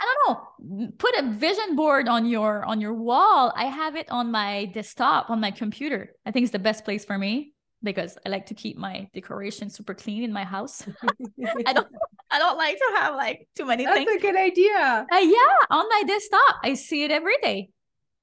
I 0.00 0.14
don't 0.26 0.38
know, 0.68 0.88
put 0.98 1.14
a 1.16 1.30
vision 1.32 1.76
board 1.76 2.08
on 2.08 2.26
your 2.26 2.64
on 2.64 2.80
your 2.80 2.94
wall. 2.94 3.52
I 3.54 3.66
have 3.66 3.96
it 3.96 4.10
on 4.10 4.30
my 4.30 4.66
desktop 4.66 5.30
on 5.30 5.40
my 5.40 5.50
computer. 5.50 6.14
I 6.24 6.30
think 6.30 6.44
it's 6.44 6.52
the 6.52 6.58
best 6.58 6.84
place 6.84 7.04
for 7.04 7.18
me 7.18 7.52
because 7.82 8.16
I 8.24 8.30
like 8.30 8.46
to 8.46 8.54
keep 8.54 8.76
my 8.76 9.08
decoration 9.12 9.68
super 9.70 9.94
clean 9.94 10.22
in 10.22 10.32
my 10.32 10.44
house. 10.44 10.86
I 11.66 11.72
don't 11.72 11.88
I 12.30 12.38
don't 12.38 12.56
like 12.56 12.76
to 12.76 12.90
have 12.96 13.14
like 13.14 13.48
too 13.56 13.66
many 13.66 13.84
That's 13.84 13.98
things. 13.98 14.10
That's 14.10 14.24
a 14.24 14.26
good 14.26 14.36
idea. 14.36 15.06
Uh, 15.12 15.16
yeah, 15.18 15.66
on 15.70 15.88
my 15.88 16.02
desktop. 16.06 16.56
I 16.62 16.74
see 16.74 17.04
it 17.04 17.10
every 17.10 17.36
day. 17.42 17.70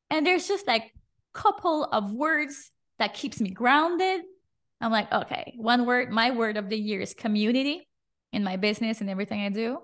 And 0.10 0.26
there's 0.26 0.48
just 0.48 0.66
like 0.66 0.94
couple 1.38 1.84
of 1.86 2.12
words 2.12 2.72
that 2.98 3.14
keeps 3.14 3.40
me 3.40 3.52
grounded. 3.52 4.22
I'm 4.82 4.92
like, 4.92 5.12
okay, 5.12 5.54
one 5.58 5.86
word, 5.86 6.12
my 6.12 6.32
word 6.32 6.58
of 6.58 6.70
the 6.70 6.78
year 6.78 7.02
is 7.02 7.14
community 7.14 7.88
in 8.34 8.44
my 8.44 8.58
business 8.58 9.02
and 9.02 9.10
everything 9.10 9.42
I 9.42 9.50
do. 9.50 9.80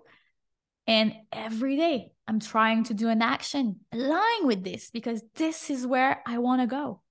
And 0.87 1.13
every 1.31 1.77
day 1.77 2.11
I'm 2.27 2.39
trying 2.39 2.83
to 2.85 2.93
do 2.93 3.09
an 3.09 3.21
action 3.21 3.79
align 3.91 4.45
with 4.45 4.63
this 4.63 4.89
because 4.91 5.23
this 5.35 5.69
is 5.69 5.87
where 5.87 6.21
I 6.25 6.37
want 6.39 6.61
to 6.61 6.67
go. 6.67 7.01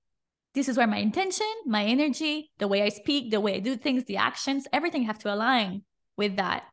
This 0.53 0.69
is 0.69 0.77
where 0.77 0.87
my 0.87 0.97
intention, 0.97 1.47
my 1.65 1.83
energy, 1.83 2.51
the 2.59 2.67
way 2.67 2.83
I 2.83 2.89
speak, 2.89 3.31
the 3.31 3.39
way 3.39 3.55
I 3.55 3.59
do 3.59 3.75
things, 3.75 4.05
the 4.05 4.17
actions, 4.17 4.67
everything 4.71 5.03
have 5.03 5.17
to 5.19 5.33
align 5.33 5.83
with 6.15 6.35
that. 6.35 6.63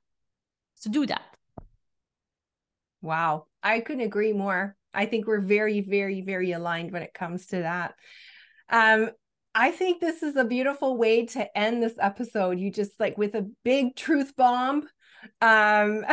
So 0.74 0.90
do 0.90 1.06
that. 1.06 1.22
Wow. 3.00 3.46
I 3.62 3.80
couldn't 3.80 4.04
agree 4.04 4.34
more. 4.34 4.76
I 4.92 5.06
think 5.06 5.26
we're 5.26 5.40
very, 5.40 5.80
very, 5.80 6.20
very 6.20 6.52
aligned 6.52 6.92
when 6.92 7.02
it 7.02 7.14
comes 7.14 7.46
to 7.48 7.56
that. 7.60 7.94
Um, 8.68 9.10
I 9.54 9.70
think 9.70 10.00
this 10.00 10.22
is 10.22 10.36
a 10.36 10.44
beautiful 10.44 10.96
way 10.96 11.26
to 11.26 11.58
end 11.58 11.82
this 11.82 11.96
episode. 12.00 12.58
You 12.58 12.70
just 12.70 12.98
like 13.00 13.16
with 13.18 13.34
a 13.34 13.50
big 13.64 13.96
truth 13.96 14.36
bomb 14.36 14.88
um, 15.40 16.04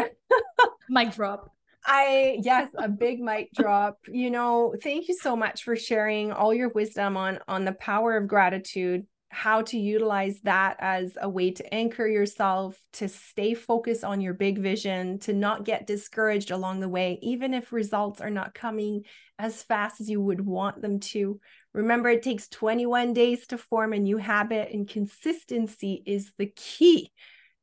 mic 0.89 1.13
drop. 1.13 1.51
I 1.87 2.39
yes, 2.41 2.69
a 2.77 2.89
big 2.89 3.21
mic 3.21 3.49
drop. 3.53 3.99
You 4.07 4.29
know, 4.29 4.75
thank 4.83 5.07
you 5.07 5.15
so 5.21 5.35
much 5.37 5.63
for 5.63 5.77
sharing 5.77 6.33
all 6.33 6.53
your 6.53 6.69
wisdom 6.69 7.15
on 7.15 7.39
on 7.47 7.63
the 7.63 7.71
power 7.71 8.17
of 8.17 8.27
gratitude, 8.27 9.07
how 9.29 9.61
to 9.61 9.77
utilize 9.77 10.41
that 10.41 10.75
as 10.79 11.17
a 11.21 11.29
way 11.29 11.51
to 11.51 11.73
anchor 11.73 12.05
yourself, 12.05 12.77
to 12.93 13.07
stay 13.07 13.53
focused 13.53 14.03
on 14.03 14.19
your 14.19 14.33
big 14.33 14.59
vision, 14.59 15.19
to 15.19 15.33
not 15.33 15.63
get 15.63 15.87
discouraged 15.87 16.51
along 16.51 16.81
the 16.81 16.89
way, 16.89 17.19
even 17.21 17.53
if 17.53 17.71
results 17.71 18.19
are 18.19 18.29
not 18.29 18.53
coming 18.53 19.03
as 19.39 19.63
fast 19.63 20.01
as 20.01 20.09
you 20.09 20.21
would 20.21 20.41
want 20.41 20.81
them 20.81 20.99
to. 20.99 21.39
Remember, 21.73 22.09
it 22.09 22.23
takes 22.23 22.49
21 22.49 23.13
days 23.13 23.47
to 23.47 23.57
form 23.57 23.93
a 23.93 23.99
new 23.99 24.17
habit, 24.17 24.73
and 24.73 24.89
consistency 24.89 26.03
is 26.05 26.33
the 26.37 26.47
key 26.47 27.11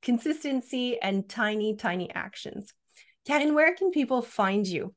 consistency 0.04 1.00
and 1.00 1.28
tiny, 1.28 1.74
tiny 1.74 2.10
actions. 2.14 2.72
And 3.28 3.54
where 3.54 3.74
can 3.74 3.90
people 3.90 4.22
find 4.22 4.66
you? 4.66 4.94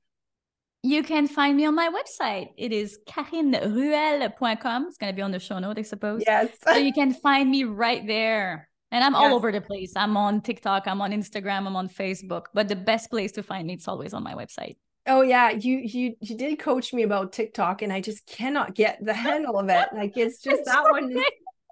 You 0.84 1.02
can 1.02 1.28
find 1.28 1.58
me 1.58 1.66
on 1.66 1.76
my 1.76 1.90
website. 1.90 2.50
It 2.58 2.72
is 2.72 3.00
karineruel.com. 3.10 4.86
It's 4.88 4.98
going 4.98 5.12
to 5.12 5.16
be 5.16 5.22
on 5.22 5.32
the 5.32 5.40
show 5.40 5.58
note, 5.60 5.80
I 5.80 5.82
suppose. 5.82 6.24
Yes. 6.26 6.50
so 6.64 6.76
you 6.76 6.94
can 6.94 7.14
find 7.14 7.50
me 7.50 7.64
right 7.64 8.06
there. 8.06 8.70
And 8.92 9.04
I'm 9.04 9.14
yes. 9.14 9.22
all 9.22 9.34
over 9.34 9.52
the 9.52 9.60
place. 9.62 9.94
I'm 9.96 10.16
on 10.16 10.42
TikTok, 10.42 10.88
I'm 10.88 11.02
on 11.02 11.12
Instagram, 11.12 11.68
I'm 11.68 11.76
on 11.76 11.90
Facebook. 11.90 12.46
But 12.54 12.70
the 12.70 12.76
best 12.76 13.10
place 13.10 13.34
to 13.34 13.44
find 13.44 13.68
me 13.68 13.76
is 13.76 13.88
always 13.88 14.14
on 14.14 14.24
my 14.24 14.34
website. 14.34 14.78
Oh 15.06 15.22
yeah, 15.22 15.52
you 15.52 15.78
you 15.78 16.16
you 16.22 16.38
did 16.38 16.60
coach 16.60 16.94
me 16.94 17.04
about 17.04 17.34
TikTok, 17.34 17.82
and 17.82 17.92
I 17.92 18.02
just 18.02 18.26
cannot 18.28 18.76
get 18.76 19.00
the 19.02 19.14
handle 19.14 19.58
of 19.58 19.70
it. 19.70 19.90
Like 19.94 20.16
it's 20.18 20.42
just 20.42 20.60
it's 20.60 20.72
that 20.72 20.84
one 20.90 21.12
is 21.12 21.24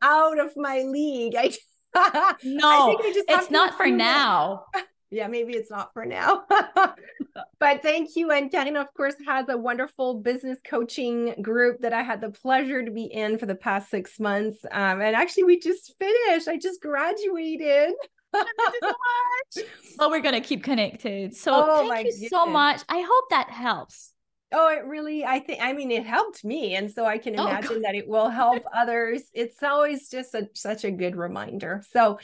out 0.02 0.40
of 0.40 0.52
my 0.58 0.80
league. 0.80 1.36
I 1.38 1.52
no, 2.44 2.98
it's 3.02 3.52
not 3.52 3.78
for 3.78 3.88
now. 3.88 4.66
yeah, 5.12 5.28
maybe 5.28 5.54
it's 5.54 5.72
not 5.72 5.94
for 5.94 6.06
now. 6.06 6.44
but 7.60 7.82
thank 7.82 8.16
you. 8.16 8.32
And 8.32 8.52
Karine, 8.52 8.80
of 8.80 8.94
course, 8.94 9.16
has 9.26 9.48
a 9.50 9.58
wonderful 9.58 10.16
business 10.16 10.60
coaching 10.68 11.36
group 11.42 11.82
that 11.82 11.94
I 11.94 12.04
had 12.04 12.22
the 12.22 12.30
pleasure 12.30 12.84
to 12.84 12.92
be 12.92 13.06
in 13.06 13.38
for 13.38 13.46
the 13.46 13.56
past 13.56 13.90
six 13.90 14.20
months. 14.20 14.66
Um, 14.72 15.02
and 15.02 15.16
actually, 15.16 15.46
we 15.46 15.60
just 15.60 15.96
finished. 16.00 16.48
I 16.48 16.58
just 16.58 16.82
graduated. 16.82 17.94
so 18.34 18.42
much. 18.82 19.66
Well, 19.98 20.10
we're 20.10 20.22
gonna 20.22 20.42
keep 20.42 20.64
connected. 20.64 21.36
So 21.36 21.52
oh, 21.54 21.88
thank 21.90 22.08
you 22.08 22.12
goodness. 22.12 22.30
so 22.30 22.46
much. 22.46 22.82
I 22.90 23.06
hope 23.08 23.30
that 23.30 23.50
helps. 23.50 24.12
Oh, 24.58 24.70
it 24.70 24.86
really, 24.86 25.26
I 25.26 25.40
think, 25.40 25.62
I 25.62 25.74
mean, 25.74 25.92
it 25.92 26.06
helped 26.06 26.46
me. 26.46 26.76
And 26.76 26.90
so 26.90 27.06
I 27.06 27.18
can 27.18 27.38
oh, 27.38 27.46
imagine 27.46 27.78
oh, 27.78 27.82
that 27.82 27.94
it 27.94 28.08
will 28.08 28.30
help 28.30 28.64
others. 28.74 29.24
It's 29.34 29.62
always 29.62 30.10
just 30.10 30.34
a, 30.34 30.48
such 30.54 30.86
a 30.86 30.92
good 30.92 31.18
reminder. 31.18 31.84
So 31.92 32.20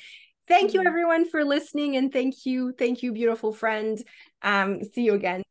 thank 0.48 0.74
you 0.74 0.80
mm-hmm. 0.80 0.88
everyone 0.88 1.30
for 1.30 1.44
listening. 1.44 1.98
And 1.98 2.12
thank 2.12 2.46
you, 2.46 2.72
thank 2.72 3.04
you, 3.04 3.12
beautiful 3.12 3.52
friend. 3.52 4.02
Um, 4.42 4.82
see 4.86 5.04
you 5.04 5.14
again. 5.14 5.44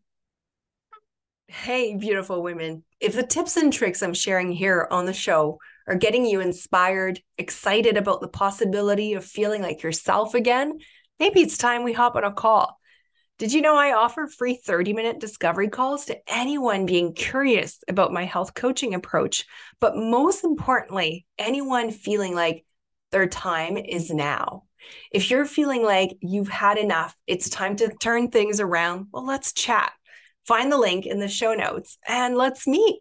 Hey, 1.48 1.96
beautiful 1.96 2.42
women. 2.42 2.82
If 2.98 3.14
the 3.14 3.26
tips 3.26 3.58
and 3.58 3.70
tricks 3.70 4.02
I'm 4.02 4.14
sharing 4.14 4.50
here 4.50 4.88
on 4.90 5.04
the 5.04 5.12
show 5.12 5.58
are 5.86 5.96
getting 5.96 6.24
you 6.24 6.40
inspired, 6.40 7.20
excited 7.36 7.98
about 7.98 8.22
the 8.22 8.28
possibility 8.28 9.12
of 9.12 9.24
feeling 9.24 9.60
like 9.60 9.82
yourself 9.82 10.34
again, 10.34 10.78
maybe 11.18 11.40
it's 11.40 11.58
time 11.58 11.84
we 11.84 11.92
hop 11.92 12.16
on 12.16 12.24
a 12.24 12.32
call. 12.32 12.79
Did 13.40 13.54
you 13.54 13.62
know 13.62 13.74
I 13.74 13.94
offer 13.94 14.26
free 14.26 14.54
30 14.54 14.92
minute 14.92 15.18
discovery 15.18 15.70
calls 15.70 16.04
to 16.04 16.18
anyone 16.30 16.84
being 16.84 17.14
curious 17.14 17.78
about 17.88 18.12
my 18.12 18.26
health 18.26 18.52
coaching 18.52 18.92
approach? 18.92 19.46
But 19.80 19.96
most 19.96 20.44
importantly, 20.44 21.24
anyone 21.38 21.90
feeling 21.90 22.34
like 22.34 22.66
their 23.12 23.26
time 23.26 23.78
is 23.78 24.10
now. 24.10 24.64
If 25.10 25.30
you're 25.30 25.46
feeling 25.46 25.82
like 25.82 26.18
you've 26.20 26.50
had 26.50 26.76
enough, 26.76 27.16
it's 27.26 27.48
time 27.48 27.76
to 27.76 27.88
turn 27.98 28.28
things 28.28 28.60
around, 28.60 29.06
well, 29.10 29.24
let's 29.24 29.54
chat. 29.54 29.90
Find 30.46 30.70
the 30.70 30.76
link 30.76 31.06
in 31.06 31.18
the 31.18 31.26
show 31.26 31.54
notes 31.54 31.96
and 32.06 32.36
let's 32.36 32.66
meet. 32.66 33.00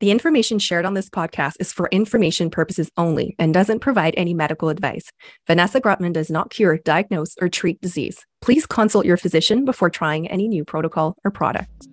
The 0.00 0.10
information 0.10 0.58
shared 0.58 0.84
on 0.84 0.92
this 0.92 1.08
podcast 1.08 1.54
is 1.58 1.72
for 1.72 1.88
information 1.90 2.50
purposes 2.50 2.90
only 2.98 3.34
and 3.38 3.54
doesn't 3.54 3.80
provide 3.80 4.12
any 4.18 4.34
medical 4.34 4.68
advice. 4.68 5.10
Vanessa 5.46 5.80
Grotman 5.80 6.12
does 6.12 6.30
not 6.30 6.50
cure, 6.50 6.76
diagnose, 6.76 7.34
or 7.40 7.48
treat 7.48 7.80
disease. 7.80 8.18
Please 8.42 8.66
consult 8.66 9.06
your 9.06 9.16
physician 9.16 9.64
before 9.64 9.88
trying 9.88 10.28
any 10.28 10.48
new 10.48 10.66
protocol 10.66 11.16
or 11.24 11.30
product. 11.30 11.88